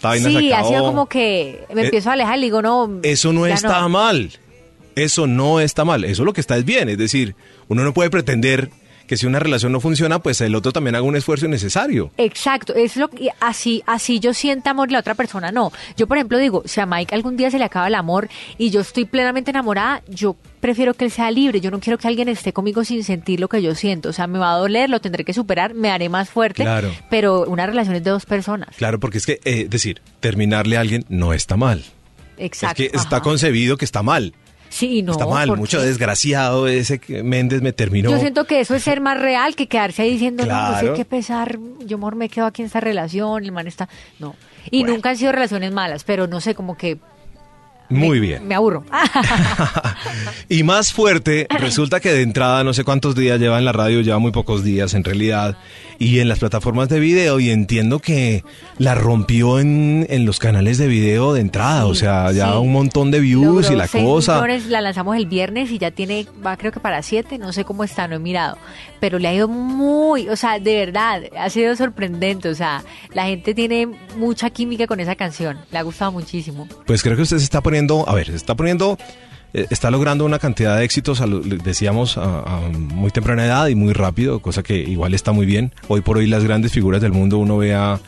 Sí, 0.00 0.52
ha 0.52 0.64
sido 0.64 0.84
como 0.84 1.06
que 1.06 1.64
me 1.74 1.82
eh, 1.82 1.84
empiezo 1.86 2.10
a 2.10 2.12
alejar 2.12 2.38
y 2.38 2.42
digo, 2.42 2.62
no. 2.62 3.00
Eso 3.02 3.32
no 3.32 3.46
está 3.46 3.86
mal. 3.88 4.30
Eso 4.98 5.26
no 5.26 5.60
está 5.60 5.84
mal. 5.84 6.04
Eso 6.04 6.24
lo 6.24 6.32
que 6.32 6.40
está 6.40 6.56
es 6.56 6.64
bien. 6.64 6.88
Es 6.88 6.98
decir, 6.98 7.34
uno 7.68 7.84
no 7.84 7.94
puede 7.94 8.10
pretender 8.10 8.70
que 9.08 9.16
si 9.16 9.26
una 9.26 9.40
relación 9.40 9.72
no 9.72 9.80
funciona, 9.80 10.20
pues 10.20 10.40
el 10.42 10.54
otro 10.54 10.70
también 10.70 10.94
haga 10.94 11.02
un 11.02 11.16
esfuerzo 11.16 11.48
necesario. 11.48 12.12
Exacto, 12.18 12.74
es 12.74 12.96
lo 12.96 13.08
que 13.08 13.30
así 13.40 13.82
así 13.86 14.20
yo 14.20 14.34
sienta 14.34 14.70
amor 14.70 14.90
y 14.90 14.92
la 14.92 15.00
otra 15.00 15.14
persona 15.14 15.50
no. 15.50 15.72
Yo 15.96 16.06
por 16.06 16.18
ejemplo 16.18 16.38
digo, 16.38 16.62
si 16.66 16.80
a 16.80 16.86
Mike 16.86 17.14
algún 17.14 17.36
día 17.36 17.50
se 17.50 17.58
le 17.58 17.64
acaba 17.64 17.88
el 17.88 17.94
amor 17.94 18.28
y 18.58 18.70
yo 18.70 18.82
estoy 18.82 19.06
plenamente 19.06 19.50
enamorada, 19.50 20.02
yo 20.08 20.36
prefiero 20.60 20.92
que 20.92 21.06
él 21.06 21.10
sea 21.10 21.30
libre, 21.30 21.60
yo 21.60 21.70
no 21.70 21.80
quiero 21.80 21.98
que 21.98 22.06
alguien 22.06 22.28
esté 22.28 22.52
conmigo 22.52 22.84
sin 22.84 23.02
sentir 23.02 23.40
lo 23.40 23.48
que 23.48 23.62
yo 23.62 23.74
siento, 23.74 24.10
o 24.10 24.12
sea, 24.12 24.26
me 24.26 24.38
va 24.38 24.52
a 24.52 24.58
doler, 24.58 24.90
lo 24.90 25.00
tendré 25.00 25.24
que 25.24 25.32
superar, 25.32 25.72
me 25.72 25.90
haré 25.90 26.10
más 26.10 26.28
fuerte, 26.28 26.62
claro. 26.62 26.92
pero 27.08 27.44
una 27.46 27.66
relación 27.66 27.96
es 27.96 28.04
de 28.04 28.10
dos 28.10 28.26
personas. 28.26 28.76
Claro, 28.76 29.00
porque 29.00 29.18
es 29.18 29.26
que 29.26 29.40
eh, 29.44 29.66
decir, 29.70 30.02
terminarle 30.20 30.76
a 30.76 30.80
alguien 30.80 31.06
no 31.08 31.32
está 31.32 31.56
mal. 31.56 31.82
Exacto. 32.36 32.82
Es 32.82 32.90
que 32.90 32.96
está 32.96 33.20
concebido 33.20 33.78
que 33.78 33.86
está 33.86 34.02
mal. 34.02 34.34
Sí, 34.68 35.02
no. 35.02 35.12
Está 35.12 35.26
mal, 35.26 35.56
mucho 35.56 35.80
desgraciado 35.80 36.68
ese 36.68 36.98
que 36.98 37.22
Méndez 37.22 37.62
me 37.62 37.72
terminó. 37.72 38.10
Yo 38.10 38.18
siento 38.18 38.44
que 38.44 38.60
eso 38.60 38.74
es 38.74 38.82
ser 38.82 39.00
más 39.00 39.18
real 39.20 39.54
que 39.56 39.66
quedarse 39.66 40.02
ahí 40.02 40.12
diciendo, 40.12 40.46
no, 40.46 40.72
no 40.72 40.78
sé 40.78 40.92
qué 40.94 41.04
pesar, 41.04 41.58
yo 41.84 41.98
mejor 41.98 42.16
me 42.16 42.28
quedo 42.28 42.46
aquí 42.46 42.62
en 42.62 42.66
esta 42.66 42.80
relación, 42.80 43.44
el 43.44 43.52
man 43.52 43.66
está... 43.66 43.88
No. 44.18 44.36
Y 44.70 44.84
nunca 44.84 45.10
han 45.10 45.16
sido 45.16 45.32
relaciones 45.32 45.72
malas, 45.72 46.04
pero 46.04 46.26
no 46.26 46.40
sé, 46.40 46.54
como 46.54 46.76
que 46.76 46.98
muy 47.88 48.20
bien. 48.20 48.46
Me 48.46 48.54
aburro. 48.54 48.84
y 50.48 50.62
más 50.62 50.92
fuerte, 50.92 51.46
resulta 51.50 52.00
que 52.00 52.12
de 52.12 52.22
entrada, 52.22 52.64
no 52.64 52.74
sé 52.74 52.84
cuántos 52.84 53.14
días 53.14 53.40
lleva 53.40 53.58
en 53.58 53.64
la 53.64 53.72
radio, 53.72 54.00
lleva 54.00 54.18
muy 54.18 54.32
pocos 54.32 54.62
días 54.62 54.94
en 54.94 55.04
realidad, 55.04 55.56
y 55.98 56.20
en 56.20 56.28
las 56.28 56.38
plataformas 56.38 56.88
de 56.88 57.00
video, 57.00 57.40
y 57.40 57.50
entiendo 57.50 57.98
que 57.98 58.44
la 58.78 58.94
rompió 58.94 59.58
en, 59.58 60.06
en 60.08 60.26
los 60.26 60.38
canales 60.38 60.78
de 60.78 60.86
video 60.86 61.32
de 61.32 61.40
entrada, 61.40 61.86
o 61.86 61.94
sea, 61.94 62.30
ya 62.32 62.58
un 62.58 62.72
montón 62.72 63.10
de 63.10 63.20
views 63.20 63.70
y 63.70 63.74
la 63.74 63.88
cosa. 63.88 64.46
La 64.68 64.80
lanzamos 64.80 65.16
el 65.16 65.26
viernes 65.26 65.70
y 65.70 65.78
ya 65.78 65.90
tiene, 65.90 66.26
va 66.44 66.56
creo 66.56 66.72
que 66.72 66.80
para 66.80 67.02
siete, 67.02 67.38
no 67.38 67.52
sé 67.52 67.64
cómo 67.64 67.84
está, 67.84 68.06
no 68.06 68.16
he 68.16 68.18
mirado, 68.18 68.58
pero 69.00 69.18
le 69.18 69.28
ha 69.28 69.34
ido 69.34 69.48
muy, 69.48 70.28
o 70.28 70.36
sea, 70.36 70.58
de 70.58 70.76
verdad, 70.76 71.22
ha 71.36 71.50
sido 71.50 71.74
sorprendente, 71.74 72.48
o 72.48 72.54
sea, 72.54 72.84
la 73.12 73.24
gente 73.26 73.54
tiene 73.54 73.88
mucha 74.16 74.50
química 74.50 74.86
con 74.86 75.00
esa 75.00 75.16
canción, 75.16 75.58
le 75.72 75.78
ha 75.78 75.82
gustado 75.82 76.12
muchísimo. 76.12 76.68
Pues 76.86 77.02
creo 77.02 77.16
que 77.16 77.22
usted 77.22 77.38
se 77.38 77.44
está 77.44 77.60
poniendo 77.60 77.77
a 78.06 78.14
ver, 78.14 78.26
se 78.26 78.36
está 78.36 78.54
poniendo, 78.54 78.98
eh, 79.54 79.66
está 79.70 79.90
logrando 79.90 80.24
una 80.24 80.38
cantidad 80.38 80.76
de 80.76 80.84
éxitos, 80.84 81.22
decíamos, 81.64 82.18
a, 82.18 82.60
muy 82.72 83.10
temprana 83.10 83.46
edad 83.46 83.68
y 83.68 83.74
muy 83.74 83.92
rápido, 83.92 84.40
cosa 84.40 84.62
que 84.62 84.76
igual 84.76 85.14
está 85.14 85.32
muy 85.32 85.46
bien. 85.46 85.72
Hoy 85.88 86.00
por 86.00 86.18
hoy 86.18 86.26
las 86.26 86.44
grandes 86.44 86.72
figuras 86.72 87.00
del 87.00 87.12
mundo, 87.12 87.38
uno 87.38 87.58
ve 87.58 87.74
a, 87.74 88.00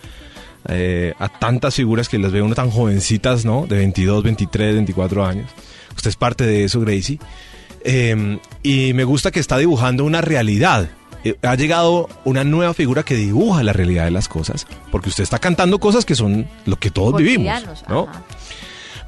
eh, 0.68 1.14
tantas 1.38 1.74
figuras 1.74 2.08
que 2.08 2.18
las 2.18 2.32
ve 2.32 2.42
uno 2.42 2.54
tan 2.54 2.70
jovencitas, 2.70 3.44
¿no? 3.44 3.66
De 3.66 3.76
22, 3.76 4.22
23, 4.22 4.74
24 4.74 5.24
años. 5.24 5.50
Usted 5.96 6.10
es 6.10 6.16
parte 6.16 6.46
de 6.46 6.64
eso, 6.64 6.80
Gracie. 6.80 7.18
Em, 7.82 8.38
y 8.62 8.92
me 8.92 9.04
gusta 9.04 9.30
que 9.30 9.40
está 9.40 9.56
dibujando 9.56 10.04
una 10.04 10.20
realidad. 10.20 10.90
Eh, 11.24 11.36
ha 11.42 11.54
llegado 11.54 12.08
una 12.24 12.44
nueva 12.44 12.74
figura 12.74 13.02
que 13.02 13.14
dibuja 13.14 13.62
la 13.62 13.72
realidad 13.72 14.04
de 14.04 14.10
las 14.10 14.28
cosas, 14.28 14.66
porque 14.90 15.10
usted 15.10 15.22
está 15.22 15.38
cantando 15.38 15.78
cosas 15.78 16.04
que 16.04 16.14
son 16.14 16.46
lo 16.66 16.76
que 16.76 16.90
todos 16.90 17.14
vivimos, 17.16 17.84
¿no? 17.88 18.08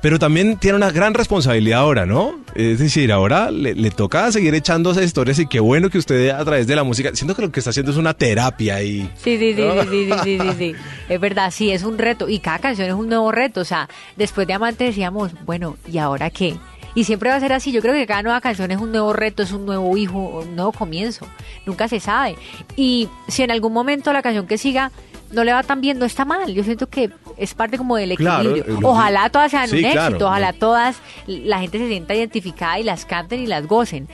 Pero 0.02 0.18
también 0.18 0.56
tiene 0.56 0.76
una 0.76 0.90
gran 0.90 1.14
responsabilidad 1.14 1.78
ahora, 1.78 2.06
¿no? 2.06 2.40
Es 2.56 2.80
decir, 2.80 3.12
ahora 3.12 3.52
le, 3.52 3.90
toca 3.92 4.32
seguir 4.32 4.52
echando 4.52 4.90
esas 4.90 5.04
historias 5.04 5.38
y 5.38 5.46
qué 5.46 5.60
bueno 5.60 5.90
que 5.90 5.98
usted 5.98 6.30
a 6.30 6.44
través 6.44 6.66
de 6.66 6.74
la 6.74 6.82
música, 6.82 7.10
siento 7.14 7.36
que 7.36 7.42
lo 7.42 7.52
que 7.52 7.60
está 7.60 7.70
haciendo 7.70 7.92
es 7.92 7.96
una 7.96 8.12
terapia 8.12 8.82
y... 8.82 9.08
Sí, 9.16 9.38
sí, 9.38 9.54
sí, 9.54 9.62
sí, 9.62 9.88
sí, 9.88 10.18
sí, 10.24 10.38
sí, 10.40 10.48
sí, 10.58 10.74
Es 11.08 11.20
verdad, 11.20 11.52
sí, 11.52 11.70
es 11.70 11.84
un 11.84 11.98
reto 11.98 12.28
y 12.28 12.40
cada 12.40 12.58
canción 12.58 12.88
es 12.88 12.94
un 12.94 13.08
nuevo 13.08 13.30
reto. 13.30 13.60
O 13.60 13.64
sea, 13.64 13.88
después 14.16 14.44
de 14.48 14.54
Amante 14.54 14.82
decíamos, 14.82 15.32
bueno, 15.46 15.76
¿y 15.90 15.98
ahora 15.98 16.30
qué? 16.30 16.56
Y 16.96 17.04
siempre 17.04 17.30
va 17.30 17.36
a 17.36 17.40
ser 17.40 17.52
así. 17.52 17.70
Yo 17.70 17.80
creo 17.80 17.94
que 17.94 18.06
cada 18.06 18.22
nueva 18.22 18.40
canción 18.40 18.72
es 18.72 18.80
un 18.80 18.90
nuevo 18.90 19.12
reto, 19.12 19.44
es 19.44 19.52
un 19.52 19.64
nuevo 19.64 19.96
hijo, 19.96 20.18
un 20.18 20.56
nuevo 20.56 20.72
comienzo. 20.72 21.28
Nunca 21.64 21.86
se 21.86 22.00
sabe. 22.00 22.36
Y 22.76 23.08
si 23.28 23.44
en 23.44 23.52
algún 23.52 23.72
momento 23.72 24.12
la 24.12 24.20
canción 24.20 24.48
que 24.48 24.58
siga 24.58 24.90
no 25.32 25.44
le 25.44 25.52
va 25.52 25.62
tan 25.62 25.80
bien, 25.80 25.98
no 25.98 26.04
está 26.04 26.24
mal. 26.24 26.52
Yo 26.54 26.62
siento 26.64 26.88
que 26.88 27.10
es 27.36 27.54
parte 27.54 27.78
como 27.78 27.96
del 27.96 28.12
equilibrio. 28.12 28.64
ojalá 28.82 29.30
todas 29.30 29.50
sean 29.50 29.70
un 29.70 29.84
éxito, 29.84 30.26
ojalá 30.26 30.52
todas 30.52 30.96
la 31.26 31.60
gente 31.60 31.78
se 31.78 31.88
sienta 31.88 32.14
identificada 32.14 32.78
y 32.78 32.84
las 32.84 33.04
canten 33.04 33.40
y 33.40 33.46
las 33.46 33.66
gocen. 33.66 34.08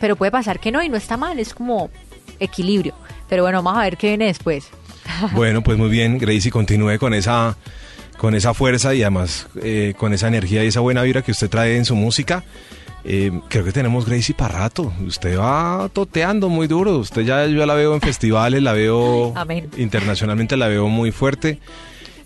Pero 0.00 0.16
puede 0.16 0.32
pasar 0.32 0.58
que 0.58 0.72
no 0.72 0.82
y 0.82 0.88
no 0.88 0.96
está 0.96 1.16
mal, 1.16 1.38
es 1.38 1.54
como 1.54 1.90
equilibrio. 2.40 2.94
Pero 3.28 3.42
bueno, 3.42 3.62
vamos 3.62 3.80
a 3.80 3.84
ver 3.84 3.96
qué 3.96 4.08
viene 4.08 4.26
después. 4.26 4.68
Bueno, 5.32 5.62
pues 5.62 5.78
muy 5.78 5.88
bien, 5.88 6.18
Gracie, 6.18 6.50
continúe 6.50 6.98
con 6.98 7.12
esa 7.14 7.56
con 8.16 8.34
esa 8.34 8.54
fuerza 8.54 8.94
y 8.94 9.02
además 9.02 9.48
eh, 9.60 9.94
con 9.96 10.12
esa 10.12 10.28
energía 10.28 10.62
y 10.62 10.68
esa 10.68 10.78
buena 10.78 11.02
vibra 11.02 11.22
que 11.22 11.32
usted 11.32 11.50
trae 11.50 11.76
en 11.76 11.84
su 11.84 11.96
música. 11.96 12.44
Eh, 13.04 13.32
creo 13.48 13.64
que 13.64 13.72
tenemos 13.72 14.06
Gracie 14.06 14.34
para 14.34 14.58
rato. 14.58 14.92
Usted 15.06 15.38
va 15.38 15.90
toteando 15.92 16.48
muy 16.48 16.66
duro. 16.66 16.98
Usted 16.98 17.22
ya 17.22 17.46
yo 17.46 17.66
la 17.66 17.74
veo 17.74 17.94
en 17.94 18.00
festivales, 18.00 18.62
la 18.62 18.72
veo 18.72 19.34
internacionalmente, 19.76 20.56
la 20.56 20.68
veo 20.68 20.88
muy 20.88 21.10
fuerte. 21.10 21.58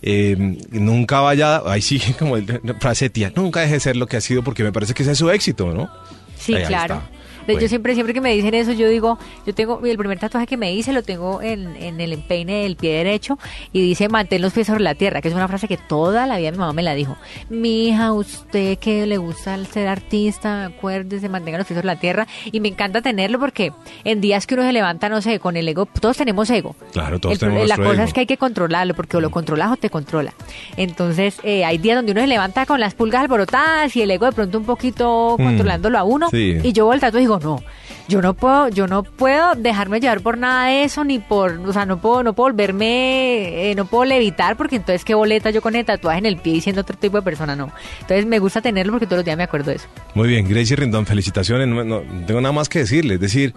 Eh, 0.02 0.58
nunca 0.70 1.20
vaya, 1.20 1.62
ahí 1.66 1.82
sí, 1.82 2.00
como 2.18 2.36
el, 2.36 2.60
frase 2.78 3.10
tía, 3.10 3.32
nunca 3.34 3.60
deje 3.60 3.74
de 3.74 3.80
ser 3.80 3.96
lo 3.96 4.06
que 4.06 4.16
ha 4.16 4.20
sido 4.20 4.42
porque 4.42 4.62
me 4.62 4.72
parece 4.72 4.94
que 4.94 5.02
ese 5.02 5.12
es 5.12 5.18
su 5.18 5.30
éxito, 5.30 5.72
¿no? 5.72 5.90
Sí, 6.38 6.54
claro. 6.66 7.02
Yo 7.46 7.68
siempre, 7.68 7.94
siempre 7.94 8.14
que 8.14 8.20
me 8.20 8.32
dicen 8.34 8.54
eso, 8.54 8.72
yo 8.72 8.88
digo, 8.88 9.18
yo 9.46 9.54
tengo, 9.54 9.80
el 9.84 9.96
primer 9.96 10.18
tatuaje 10.18 10.46
que 10.46 10.56
me 10.56 10.74
hice 10.74 10.92
lo 10.92 11.02
tengo 11.02 11.40
en, 11.42 11.76
en 11.76 12.00
el 12.00 12.12
empeine 12.12 12.62
del 12.62 12.76
pie 12.76 12.94
derecho 12.94 13.38
y 13.72 13.80
dice 13.80 14.08
mantén 14.08 14.42
los 14.42 14.52
pies 14.52 14.66
sobre 14.66 14.82
la 14.82 14.94
tierra, 14.94 15.20
que 15.20 15.28
es 15.28 15.34
una 15.34 15.48
frase 15.48 15.68
que 15.68 15.76
toda 15.76 16.26
la 16.26 16.38
vida 16.38 16.50
mi 16.50 16.58
mamá 16.58 16.72
me 16.72 16.82
la 16.82 16.94
dijo. 16.94 17.16
Mi 17.48 17.88
hija, 17.88 18.12
usted 18.12 18.78
que 18.78 19.06
le 19.06 19.18
gusta 19.18 19.62
ser 19.64 19.88
artista, 19.88 20.66
acuérdese, 20.66 21.28
mantenga 21.28 21.58
los 21.58 21.66
pies 21.66 21.76
sobre 21.76 21.86
la 21.86 21.96
tierra 21.96 22.26
y 22.50 22.60
me 22.60 22.68
encanta 22.68 23.00
tenerlo 23.00 23.38
porque 23.38 23.72
en 24.04 24.20
días 24.20 24.46
que 24.46 24.54
uno 24.54 24.64
se 24.64 24.72
levanta, 24.72 25.08
no 25.08 25.22
sé, 25.22 25.38
con 25.38 25.56
el 25.56 25.68
ego, 25.68 25.86
todos 25.86 26.16
tenemos 26.16 26.50
ego. 26.50 26.74
Claro, 26.92 27.18
todos 27.18 27.38
tenemos 27.38 27.68
La 27.68 27.76
cosa 27.76 28.04
es 28.04 28.12
que 28.12 28.20
hay 28.20 28.26
que 28.26 28.36
controlarlo 28.36 28.94
porque 28.94 29.16
o 29.16 29.20
lo 29.20 29.28
mm. 29.28 29.32
controlas 29.32 29.72
o 29.72 29.76
te 29.76 29.90
controla. 29.90 30.34
Entonces, 30.76 31.38
eh, 31.42 31.64
hay 31.64 31.78
días 31.78 31.96
donde 31.96 32.12
uno 32.12 32.20
se 32.20 32.26
levanta 32.26 32.66
con 32.66 32.80
las 32.80 32.94
pulgas 32.94 33.22
alborotadas 33.22 33.94
y 33.96 34.02
el 34.02 34.10
ego 34.10 34.26
de 34.26 34.32
pronto 34.32 34.58
un 34.58 34.64
poquito 34.64 35.36
mm. 35.38 35.44
controlándolo 35.44 35.98
a 35.98 36.04
uno 36.04 36.28
y 36.32 36.72
yo 36.72 36.86
tatuaje 37.00 37.18
y 37.18 37.20
digo, 37.20 37.35
no, 37.38 37.62
yo 38.08 38.22
no 38.22 38.34
puedo, 38.34 38.68
yo 38.68 38.86
no 38.86 39.02
puedo 39.02 39.54
dejarme 39.54 40.00
llevar 40.00 40.20
por 40.20 40.38
nada 40.38 40.66
de 40.68 40.84
eso, 40.84 41.04
ni 41.04 41.18
por, 41.18 41.58
o 41.58 41.72
sea, 41.72 41.86
no 41.86 42.00
puedo, 42.00 42.22
no 42.22 42.34
puedo 42.34 42.50
volverme, 42.50 43.70
eh, 43.70 43.74
no 43.74 43.86
puedo 43.86 44.04
levitar, 44.04 44.56
porque 44.56 44.76
entonces 44.76 45.04
qué 45.04 45.14
boleta 45.14 45.50
yo 45.50 45.60
con 45.60 45.74
el 45.74 45.84
tatuaje 45.84 46.18
en 46.18 46.26
el 46.26 46.36
pie 46.36 46.54
y 46.54 46.60
siendo 46.60 46.82
otro 46.82 46.96
tipo 46.96 47.16
de 47.16 47.22
persona, 47.22 47.56
no. 47.56 47.72
Entonces 48.00 48.26
me 48.26 48.38
gusta 48.38 48.60
tenerlo 48.60 48.92
porque 48.92 49.06
todos 49.06 49.18
los 49.18 49.24
días 49.24 49.36
me 49.36 49.42
acuerdo 49.42 49.70
de 49.70 49.76
eso. 49.76 49.86
Muy 50.14 50.28
bien, 50.28 50.48
Gracie 50.48 50.76
Rindón, 50.76 51.06
felicitaciones, 51.06 51.66
no, 51.66 52.02
tengo 52.26 52.40
nada 52.40 52.52
más 52.52 52.68
que 52.68 52.80
decirle, 52.80 53.14
es 53.14 53.20
decir, 53.20 53.54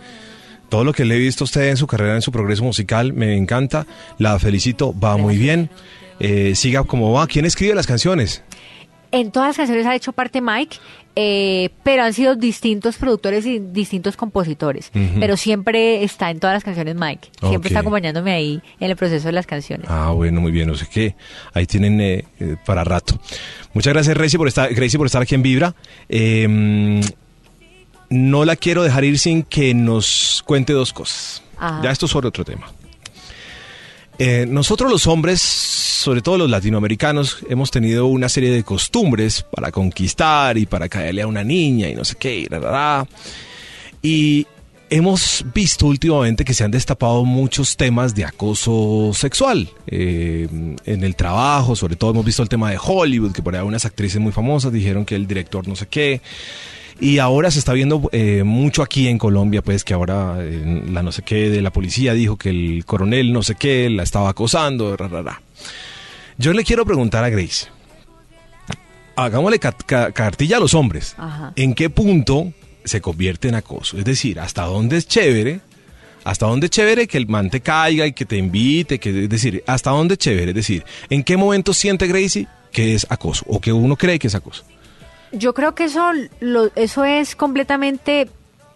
todo 0.69 0.83
lo 0.83 0.93
que 0.93 1.05
le 1.05 1.15
he 1.15 1.19
visto 1.19 1.43
a 1.43 1.45
usted 1.45 1.69
en 1.69 1.77
su 1.77 1.87
carrera, 1.87 2.15
en 2.15 2.21
su 2.21 2.31
progreso 2.31 2.63
musical, 2.63 3.13
me 3.13 3.35
encanta, 3.35 3.85
la 4.17 4.39
felicito, 4.39 4.97
va 4.97 5.17
muy 5.17 5.37
bien, 5.37 5.69
eh, 6.19 6.53
siga 6.55 6.83
como 6.83 7.11
va, 7.11 7.27
¿quién 7.27 7.45
escribe 7.45 7.75
las 7.75 7.87
canciones? 7.87 8.43
En 9.11 9.31
todas 9.31 9.49
las 9.49 9.57
canciones 9.57 9.85
ha 9.87 9.95
hecho 9.95 10.13
parte 10.13 10.39
Mike, 10.41 10.77
eh, 11.21 11.71
pero 11.83 12.03
han 12.03 12.13
sido 12.13 12.37
distintos 12.37 12.95
productores 12.95 13.45
y 13.45 13.59
distintos 13.59 14.15
compositores. 14.15 14.89
Pero 15.19 15.35
siempre 15.35 16.01
está 16.05 16.31
en 16.31 16.39
todas 16.39 16.53
las 16.53 16.63
canciones 16.63 16.95
Mike. 16.95 17.27
Siempre 17.41 17.67
está 17.67 17.81
acompañándome 17.81 18.31
ahí 18.31 18.61
en 18.79 18.89
el 18.89 18.95
proceso 18.95 19.27
de 19.27 19.33
las 19.33 19.45
canciones. 19.45 19.85
Ah, 19.89 20.11
bueno, 20.11 20.39
muy 20.39 20.53
bien. 20.53 20.69
No 20.69 20.75
sé 20.75 20.87
qué. 20.89 21.15
Ahí 21.53 21.65
tienen 21.65 21.99
eh, 21.99 22.23
eh, 22.39 22.55
para 22.65 22.85
rato. 22.85 23.19
Muchas 23.73 23.91
gracias, 23.91 24.15
Gracie, 24.15 24.39
por 24.39 24.47
estar, 24.47 24.69
por 24.73 25.05
estar 25.07 25.21
aquí 25.21 25.35
en 25.35 25.41
Vibra. 25.41 25.75
Em, 26.07 27.01
no 28.09 28.45
la 28.45 28.55
quiero 28.55 28.81
dejar 28.83 29.03
ir 29.03 29.19
sin 29.19 29.43
que 29.43 29.73
nos 29.73 30.41
cuente 30.45 30.71
dos 30.71 30.93
cosas. 30.93 31.43
Ya 31.83 31.91
esto 31.91 32.05
es 32.05 32.13
sobre 32.13 32.29
otro 32.29 32.45
tema. 32.45 32.71
Eh, 34.21 34.45
nosotros 34.45 34.91
los 34.91 35.07
hombres, 35.07 35.41
sobre 35.41 36.21
todo 36.21 36.37
los 36.37 36.49
latinoamericanos, 36.49 37.37
hemos 37.49 37.71
tenido 37.71 38.07
una 38.07 38.27
serie 38.27 38.51
de 38.51 38.63
costumbres 38.63 39.45
para 39.49 39.71
conquistar 39.71 40.57
y 40.57 40.65
para 40.65 40.89
caerle 40.89 41.21
a 41.21 41.27
una 41.27 41.43
niña 41.45 41.87
y 41.87 41.95
no 41.95 42.03
sé 42.03 42.15
qué, 42.19 42.41
y, 42.41 42.47
y 44.01 44.47
hemos 44.89 45.45
visto 45.53 45.85
últimamente 45.85 46.43
que 46.43 46.53
se 46.53 46.63
han 46.63 46.71
destapado 46.71 47.23
muchos 47.23 47.77
temas 47.77 48.13
de 48.13 48.25
acoso 48.25 49.11
sexual 49.13 49.69
eh, 49.87 50.47
en 50.85 51.03
el 51.03 51.15
trabajo, 51.15 51.77
sobre 51.77 51.95
todo 51.95 52.11
hemos 52.11 52.25
visto 52.25 52.43
el 52.43 52.49
tema 52.49 52.71
de 52.71 52.79
Hollywood, 52.81 53.31
que 53.31 53.41
por 53.41 53.55
ahí 53.55 53.61
unas 53.61 53.85
actrices 53.85 54.19
muy 54.19 54.33
famosas 54.33 54.73
dijeron 54.73 55.05
que 55.05 55.15
el 55.15 55.27
director 55.27 55.65
no 55.65 55.77
sé 55.77 55.87
qué. 55.87 56.21
Y 57.01 57.19
ahora 57.19 57.49
se 57.49 57.59
está 57.59 57.71
viendo 57.73 58.09
eh, 58.11 58.43
mucho 58.43 58.81
aquí 58.83 59.07
en 59.07 59.17
Colombia, 59.17 59.61
pues 59.61 59.83
que 59.85 59.93
ahora 59.93 60.35
eh, 60.39 60.83
la 60.91 61.01
no 61.01 61.11
sé 61.13 61.21
qué 61.21 61.49
de 61.49 61.61
la 61.61 61.71
policía 61.71 62.13
dijo 62.13 62.35
que 62.35 62.49
el 62.49 62.83
coronel 62.85 63.31
no 63.31 63.41
sé 63.41 63.55
qué 63.55 63.89
la 63.89 64.03
estaba 64.03 64.29
acosando, 64.29 64.97
ra, 64.97 65.07
ra, 65.07 65.21
ra. 65.21 65.41
Yo 66.37 66.51
le 66.53 66.63
quiero 66.63 66.85
preguntar 66.85 67.23
a 67.23 67.29
Grace, 67.29 67.67
hagámosle 69.15 69.59
ca- 69.59 69.71
ca- 69.85 70.11
cartilla 70.11 70.57
a 70.57 70.59
los 70.59 70.73
hombres. 70.73 71.15
Ajá. 71.17 71.53
¿En 71.55 71.73
qué 71.73 71.89
punto 71.89 72.51
se 72.83 73.01
convierte 73.01 73.47
en 73.49 73.55
acoso? 73.55 73.97
Es 73.97 74.05
decir, 74.05 74.39
¿hasta 74.39 74.63
dónde 74.63 74.97
es 74.97 75.07
chévere? 75.07 75.61
¿Hasta 76.23 76.47
dónde 76.47 76.65
es 76.67 76.71
chévere 76.71 77.07
que 77.07 77.17
el 77.17 77.27
man 77.27 77.49
te 77.49 77.61
caiga 77.61 78.05
y 78.05 78.13
que 78.13 78.25
te 78.25 78.37
invite? 78.37 78.99
Que, 78.99 79.23
es 79.23 79.29
decir, 79.29 79.63
¿hasta 79.67 79.91
dónde 79.91 80.13
es 80.15 80.17
chévere? 80.19 80.49
Es 80.51 80.55
decir, 80.55 80.83
¿en 81.09 81.23
qué 81.23 81.37
momento 81.37 81.73
siente 81.73 82.07
Gracie 82.07 82.47
que 82.71 82.93
es 82.93 83.07
acoso 83.09 83.45
o 83.47 83.59
que 83.59 83.71
uno 83.73 83.95
cree 83.95 84.19
que 84.19 84.27
es 84.27 84.35
acoso? 84.35 84.63
Yo 85.31 85.53
creo 85.53 85.75
que 85.75 85.85
eso, 85.85 86.11
lo, 86.39 86.71
eso 86.75 87.05
es 87.05 87.35
completamente 87.35 88.29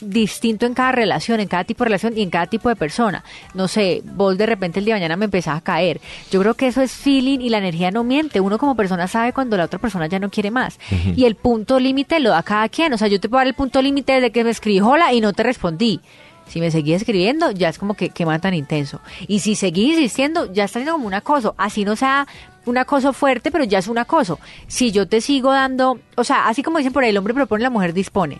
distinto 0.03 0.65
en 0.65 0.73
cada 0.73 0.91
relación, 0.91 1.39
en 1.39 1.47
cada 1.47 1.63
tipo 1.63 1.83
de 1.83 1.89
relación 1.89 2.17
y 2.17 2.21
en 2.21 2.29
cada 2.29 2.47
tipo 2.47 2.69
de 2.69 2.75
persona. 2.75 3.23
No 3.53 3.67
sé, 3.67 4.01
vos 4.03 4.37
de 4.37 4.45
repente 4.45 4.79
el 4.79 4.85
día 4.85 4.95
de 4.95 4.99
mañana 4.99 5.15
me 5.15 5.25
empezás 5.25 5.57
a 5.57 5.61
caer. 5.61 6.01
Yo 6.31 6.41
creo 6.41 6.53
que 6.55 6.67
eso 6.67 6.81
es 6.81 6.91
feeling 6.91 7.39
y 7.39 7.49
la 7.49 7.57
energía 7.59 7.91
no 7.91 8.03
miente. 8.03 8.39
Uno 8.39 8.57
como 8.57 8.75
persona 8.75 9.07
sabe 9.07 9.33
cuando 9.33 9.57
la 9.57 9.65
otra 9.65 9.79
persona 9.79 10.07
ya 10.07 10.19
no 10.19 10.29
quiere 10.29 10.51
más. 10.51 10.79
Y 11.15 11.25
el 11.25 11.35
punto 11.35 11.79
límite 11.79 12.19
lo 12.19 12.31
da 12.31 12.43
cada 12.43 12.69
quien. 12.69 12.93
O 12.93 12.97
sea, 12.97 13.07
yo 13.07 13.19
te 13.19 13.29
puedo 13.29 13.39
dar 13.39 13.47
el 13.47 13.53
punto 13.53 13.81
límite 13.81 14.19
de 14.19 14.31
que 14.31 14.43
me 14.43 14.49
escribí 14.49 14.79
hola 14.79 15.13
y 15.13 15.21
no 15.21 15.33
te 15.33 15.43
respondí. 15.43 16.01
Si 16.47 16.59
me 16.59 16.71
seguí 16.71 16.93
escribiendo, 16.93 17.51
ya 17.51 17.69
es 17.69 17.79
como 17.79 17.93
que, 17.93 18.09
que 18.09 18.25
man 18.25 18.41
tan 18.41 18.53
intenso. 18.53 18.99
Y 19.27 19.39
si 19.39 19.55
seguí 19.55 19.93
insistiendo, 19.93 20.51
ya 20.51 20.65
está 20.65 20.79
siendo 20.79 20.93
como 20.93 21.07
un 21.07 21.13
acoso. 21.13 21.55
Así 21.57 21.85
no 21.85 21.95
sea 21.95 22.27
un 22.65 22.77
acoso 22.77 23.13
fuerte, 23.13 23.51
pero 23.51 23.63
ya 23.63 23.79
es 23.79 23.87
un 23.87 23.97
acoso. 23.97 24.39
Si 24.67 24.91
yo 24.91 25.07
te 25.07 25.21
sigo 25.21 25.51
dando, 25.51 25.99
o 26.15 26.23
sea, 26.23 26.47
así 26.47 26.63
como 26.63 26.77
dicen 26.77 26.93
por 26.93 27.03
ahí, 27.03 27.09
el 27.09 27.17
hombre 27.17 27.33
propone, 27.33 27.63
la 27.63 27.69
mujer 27.69 27.93
dispone. 27.93 28.39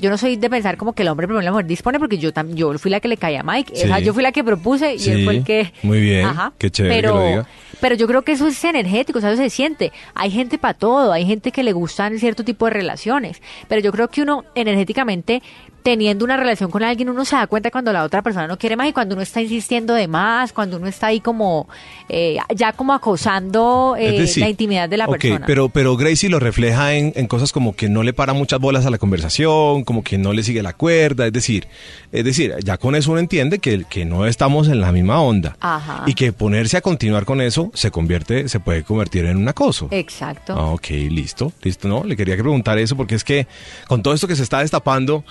Yo 0.00 0.10
no 0.10 0.18
soy 0.18 0.36
de 0.36 0.48
pensar 0.50 0.76
como 0.76 0.92
que 0.92 1.02
el 1.02 1.08
hombre 1.08 1.26
propone, 1.26 1.44
la 1.44 1.50
mujer 1.50 1.66
dispone, 1.66 1.98
porque 1.98 2.18
yo 2.18 2.32
tam- 2.32 2.54
yo 2.54 2.76
fui 2.78 2.90
la 2.90 3.00
que 3.00 3.08
le 3.08 3.16
caía 3.16 3.40
a 3.40 3.42
Mike. 3.42 3.72
Sí. 3.74 3.84
O 3.84 3.86
sea, 3.88 3.98
yo 3.98 4.14
fui 4.14 4.22
la 4.22 4.30
que 4.32 4.44
propuse 4.44 4.94
y 4.94 4.98
Sí, 4.98 5.10
él 5.10 5.24
fue 5.24 5.36
el 5.38 5.44
que... 5.44 5.72
muy 5.82 6.00
bien, 6.00 6.28
qué 6.58 6.70
chévere 6.70 6.94
que 6.94 7.00
pero, 7.02 7.14
lo 7.14 7.26
diga. 7.26 7.46
Pero 7.80 7.94
yo 7.96 8.06
creo 8.06 8.22
que 8.22 8.32
eso 8.32 8.46
es 8.46 8.62
energético, 8.64 9.18
o 9.18 9.22
sea, 9.22 9.32
eso 9.32 9.42
se 9.42 9.50
siente. 9.50 9.92
Hay 10.14 10.30
gente 10.30 10.58
para 10.58 10.74
todo, 10.74 11.12
hay 11.12 11.24
gente 11.26 11.50
que 11.52 11.62
le 11.62 11.72
gustan 11.72 12.18
cierto 12.18 12.44
tipo 12.44 12.66
de 12.66 12.72
relaciones, 12.72 13.40
pero 13.66 13.80
yo 13.80 13.90
creo 13.92 14.08
que 14.08 14.22
uno 14.22 14.44
energéticamente 14.54 15.42
teniendo 15.88 16.22
una 16.22 16.36
relación 16.36 16.70
con 16.70 16.82
alguien 16.82 17.08
uno 17.08 17.24
se 17.24 17.34
da 17.34 17.46
cuenta 17.46 17.70
cuando 17.70 17.94
la 17.94 18.04
otra 18.04 18.20
persona 18.20 18.46
no 18.46 18.58
quiere 18.58 18.76
más 18.76 18.90
y 18.90 18.92
cuando 18.92 19.14
uno 19.14 19.22
está 19.22 19.40
insistiendo 19.40 19.94
de 19.94 20.06
más, 20.06 20.52
cuando 20.52 20.76
uno 20.76 20.86
está 20.86 21.06
ahí 21.06 21.20
como 21.20 21.66
eh, 22.10 22.36
ya 22.54 22.74
como 22.74 22.92
acosando 22.92 23.96
eh, 23.98 24.20
decir, 24.20 24.42
la 24.42 24.50
intimidad 24.50 24.86
de 24.86 24.98
la 24.98 25.06
persona. 25.06 25.46
Pero, 25.46 25.70
pero 25.70 25.96
Gracie 25.96 26.28
lo 26.28 26.40
refleja 26.40 26.92
en, 26.92 27.14
en 27.16 27.26
cosas 27.26 27.52
como 27.52 27.74
que 27.74 27.88
no 27.88 28.02
le 28.02 28.12
para 28.12 28.34
muchas 28.34 28.60
bolas 28.60 28.84
a 28.84 28.90
la 28.90 28.98
conversación, 28.98 29.82
como 29.84 30.04
que 30.04 30.18
no 30.18 30.34
le 30.34 30.42
sigue 30.42 30.62
la 30.62 30.74
cuerda, 30.74 31.26
es 31.26 31.32
decir, 31.32 31.68
es 32.12 32.22
decir, 32.22 32.54
ya 32.62 32.76
con 32.76 32.94
eso 32.94 33.12
uno 33.12 33.20
entiende 33.20 33.60
que, 33.60 33.86
que 33.88 34.04
no 34.04 34.26
estamos 34.26 34.68
en 34.68 34.82
la 34.82 34.92
misma 34.92 35.22
onda. 35.22 35.56
Ajá. 35.58 36.02
Y 36.04 36.12
que 36.12 36.34
ponerse 36.34 36.76
a 36.76 36.82
continuar 36.82 37.24
con 37.24 37.40
eso 37.40 37.70
se 37.72 37.90
convierte, 37.90 38.50
se 38.50 38.60
puede 38.60 38.82
convertir 38.82 39.24
en 39.24 39.38
un 39.38 39.48
acoso. 39.48 39.88
Exacto. 39.90 40.52
Ah, 40.54 40.66
ok, 40.66 40.90
listo, 41.08 41.50
listo, 41.62 41.88
no, 41.88 42.04
le 42.04 42.14
quería 42.14 42.36
que 42.36 42.42
preguntar 42.42 42.76
eso 42.76 42.94
porque 42.94 43.14
es 43.14 43.24
que 43.24 43.46
con 43.86 44.02
todo 44.02 44.12
esto 44.12 44.28
que 44.28 44.36
se 44.36 44.42
está 44.42 44.58
destapando, 44.58 45.24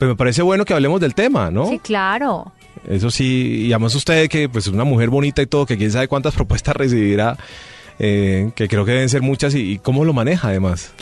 pues 0.00 0.08
me 0.08 0.16
parece 0.16 0.40
bueno 0.40 0.64
que 0.64 0.72
hablemos 0.72 0.98
del 0.98 1.14
tema, 1.14 1.50
¿no? 1.50 1.66
Sí, 1.66 1.78
claro. 1.78 2.52
Eso 2.88 3.10
sí, 3.10 3.66
y 3.66 3.72
además 3.74 3.94
usted 3.94 4.30
que 4.30 4.48
pues 4.48 4.66
es 4.66 4.72
una 4.72 4.84
mujer 4.84 5.10
bonita 5.10 5.42
y 5.42 5.46
todo, 5.46 5.66
que 5.66 5.76
quién 5.76 5.90
sabe 5.90 6.08
cuántas 6.08 6.34
propuestas 6.36 6.74
recibirá, 6.74 7.36
eh, 7.98 8.50
que 8.54 8.66
creo 8.66 8.86
que 8.86 8.92
deben 8.92 9.10
ser 9.10 9.20
muchas 9.20 9.54
y, 9.54 9.72
y 9.72 9.78
cómo 9.78 10.06
lo 10.06 10.14
maneja 10.14 10.48
además. 10.48 10.94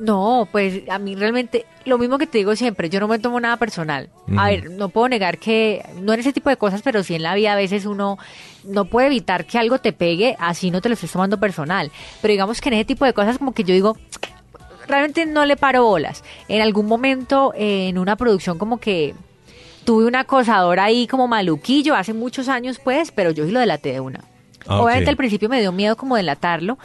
No, 0.00 0.48
pues 0.50 0.82
a 0.90 0.98
mí 0.98 1.14
realmente, 1.14 1.64
lo 1.84 1.96
mismo 1.96 2.18
que 2.18 2.26
te 2.26 2.38
digo 2.38 2.56
siempre, 2.56 2.90
yo 2.90 2.98
no 2.98 3.06
me 3.06 3.20
tomo 3.20 3.38
nada 3.38 3.56
personal. 3.56 4.10
A 4.36 4.48
ver, 4.48 4.72
no 4.72 4.88
puedo 4.88 5.08
negar 5.08 5.38
que, 5.38 5.84
no 6.00 6.12
en 6.12 6.18
ese 6.18 6.32
tipo 6.32 6.50
de 6.50 6.56
cosas, 6.56 6.82
pero 6.82 7.04
sí 7.04 7.14
en 7.14 7.22
la 7.22 7.36
vida 7.36 7.52
a 7.52 7.56
veces 7.56 7.86
uno 7.86 8.18
no 8.64 8.86
puede 8.86 9.06
evitar 9.06 9.44
que 9.44 9.58
algo 9.58 9.78
te 9.78 9.92
pegue, 9.92 10.36
así 10.40 10.72
no 10.72 10.80
te 10.80 10.88
lo 10.88 10.94
estés 10.94 11.12
tomando 11.12 11.38
personal. 11.38 11.92
Pero 12.20 12.32
digamos 12.32 12.60
que 12.60 12.68
en 12.68 12.74
ese 12.74 12.84
tipo 12.84 13.04
de 13.04 13.12
cosas 13.12 13.38
como 13.38 13.54
que 13.54 13.62
yo 13.62 13.74
digo, 13.74 13.96
realmente 14.88 15.26
no 15.26 15.44
le 15.44 15.56
paro 15.56 15.84
bolas. 15.84 16.24
En 16.48 16.62
algún 16.62 16.86
momento 16.86 17.52
eh, 17.54 17.88
en 17.88 17.98
una 17.98 18.16
producción 18.16 18.58
como 18.58 18.78
que 18.78 19.14
tuve 19.84 20.06
un 20.06 20.16
acosador 20.16 20.80
ahí 20.80 21.06
como 21.06 21.28
maluquillo, 21.28 21.94
hace 21.94 22.12
muchos 22.12 22.48
años 22.48 22.80
pues, 22.82 23.12
pero 23.12 23.30
yo 23.30 23.46
sí 23.46 23.52
lo 23.52 23.60
delaté 23.60 23.92
de 23.92 24.00
una. 24.00 24.20
Ah, 24.66 24.82
Obviamente 24.82 25.10
al 25.10 25.16
principio 25.16 25.48
me 25.48 25.60
dio 25.60 25.72
miedo 25.72 25.96
como 25.96 26.16
delatarlo, 26.16 26.78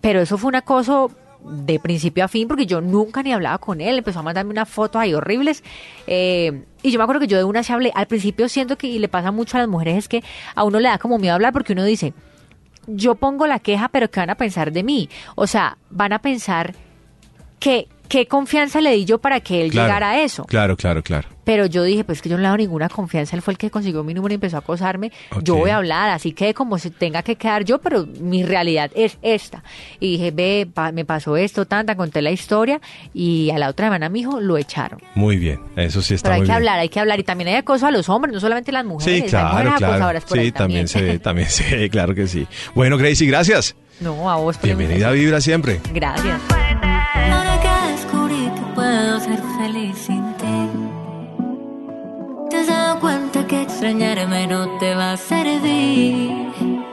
pero 0.00 0.20
eso 0.20 0.36
fue 0.38 0.48
un 0.48 0.56
acoso 0.56 1.12
de 1.44 1.78
principio 1.80 2.24
a 2.24 2.28
fin 2.28 2.48
porque 2.48 2.66
yo 2.66 2.80
nunca 2.80 3.22
ni 3.22 3.32
hablaba 3.32 3.58
con 3.58 3.80
él, 3.80 3.98
empezó 3.98 4.20
a 4.20 4.22
mandarme 4.22 4.52
unas 4.52 4.68
fotos 4.68 5.00
ahí 5.00 5.14
horribles 5.14 5.62
eh, 6.06 6.64
y 6.82 6.90
yo 6.90 6.98
me 6.98 7.04
acuerdo 7.04 7.20
que 7.20 7.26
yo 7.26 7.36
de 7.36 7.44
una 7.44 7.62
se 7.62 7.72
hablé, 7.72 7.92
al 7.94 8.06
principio 8.06 8.48
siento 8.48 8.76
que 8.78 8.86
y 8.86 8.98
le 8.98 9.08
pasa 9.08 9.32
mucho 9.32 9.56
a 9.56 9.60
las 9.60 9.68
mujeres 9.68 9.96
es 9.96 10.08
que 10.08 10.22
a 10.54 10.64
uno 10.64 10.78
le 10.80 10.88
da 10.88 10.98
como 10.98 11.18
miedo 11.18 11.34
hablar 11.34 11.52
porque 11.52 11.72
uno 11.72 11.84
dice, 11.84 12.14
yo 12.86 13.14
pongo 13.16 13.46
la 13.46 13.58
queja 13.58 13.88
pero 13.88 14.10
¿qué 14.10 14.20
van 14.20 14.30
a 14.30 14.36
pensar 14.36 14.72
de 14.72 14.82
mí? 14.82 15.08
O 15.34 15.46
sea, 15.46 15.78
van 15.90 16.12
a 16.12 16.20
pensar 16.20 16.74
que 17.62 17.86
qué 18.08 18.26
confianza 18.26 18.80
le 18.82 18.90
di 18.90 19.04
yo 19.06 19.18
para 19.18 19.40
que 19.40 19.62
él 19.62 19.70
Claro, 19.70 19.86
llegara 19.88 20.10
a 20.10 20.22
eso. 20.22 20.44
Claro, 20.44 20.76
claro, 20.76 21.02
claro. 21.02 21.28
Pero 21.44 21.64
yo 21.66 21.82
dije, 21.82 22.04
pues 22.04 22.20
que 22.20 22.28
yo 22.28 22.36
no 22.36 22.42
le 22.42 22.48
hago 22.48 22.56
ninguna 22.58 22.88
confianza, 22.88 23.34
él 23.36 23.40
fue 23.42 23.52
el 23.54 23.58
que 23.58 23.70
consiguió 23.70 24.04
mi 24.04 24.12
número 24.14 24.32
y 24.32 24.36
empezó 24.36 24.56
a 24.56 24.58
acosarme, 24.60 25.10
yo 25.42 25.56
voy 25.56 25.70
a 25.70 25.76
hablar, 25.78 26.10
así 26.10 26.32
que 26.32 26.52
como 26.54 26.78
se 26.78 26.90
tenga 26.90 27.22
que 27.22 27.36
quedar 27.36 27.64
yo, 27.64 27.78
pero 27.80 28.06
mi 28.20 28.42
realidad 28.44 28.90
es 28.94 29.16
esta. 29.22 29.64
Y 29.98 30.12
dije, 30.18 30.30
ve, 30.30 30.68
pa- 30.72 30.92
me 30.92 31.04
pasó 31.04 31.36
esto, 31.36 31.64
tanta, 31.66 31.96
conté 31.96 32.20
la 32.20 32.30
historia 32.32 32.80
y 33.14 33.50
a 33.50 33.58
la 33.58 33.68
otra 33.70 33.86
semana 33.86 34.08
mi 34.10 34.20
hijo 34.20 34.40
lo 34.40 34.56
echaron. 34.58 35.00
Muy 35.14 35.36
bien, 35.38 35.60
eso 35.76 36.02
sí 36.02 36.14
está 36.14 36.28
Pero 36.28 36.34
hay 36.34 36.40
muy 36.40 36.46
que 36.46 36.50
bien. 36.52 36.56
hablar, 36.56 36.78
hay 36.80 36.88
que 36.90 37.00
hablar. 37.00 37.18
Y 37.18 37.24
también 37.24 37.48
hay 37.48 37.54
acoso 37.54 37.86
a 37.86 37.90
los 37.90 38.08
hombres, 38.08 38.34
no 38.34 38.40
solamente 38.40 38.70
las 38.72 38.84
mujeres. 38.84 39.18
Sí, 39.18 39.22
hay 39.24 39.30
claro, 39.30 39.48
mujeres 39.48 39.72
claro. 39.78 39.86
acosadoras 39.94 40.24
por 40.24 40.38
ahí 40.38 40.44
Sí, 40.46 40.52
también 40.52 40.86
se 40.88 41.00
ve, 41.02 41.18
también 41.18 41.48
se 41.48 41.88
claro 41.90 42.14
que 42.14 42.26
sí. 42.26 42.46
Bueno, 42.74 42.98
Gracie, 42.98 43.26
gracias. 43.26 43.74
No, 44.00 44.30
a 44.30 44.36
vos. 44.36 44.60
Bienvenida 44.62 45.08
a. 45.08 45.12
Vibra 45.12 45.40
siempre. 45.40 45.80
Gracias. 45.94 46.40
Feliz 49.62 49.96
sin 50.06 50.24
ti. 50.40 50.58
Te 52.50 52.56
has 52.56 52.66
dado 52.66 52.98
cuenta 53.00 53.46
que 53.46 53.62
extrañarme 53.62 54.46
no 54.48 54.60
te 54.78 54.94
va 54.94 55.12
a 55.12 55.16
servir. 55.16 56.91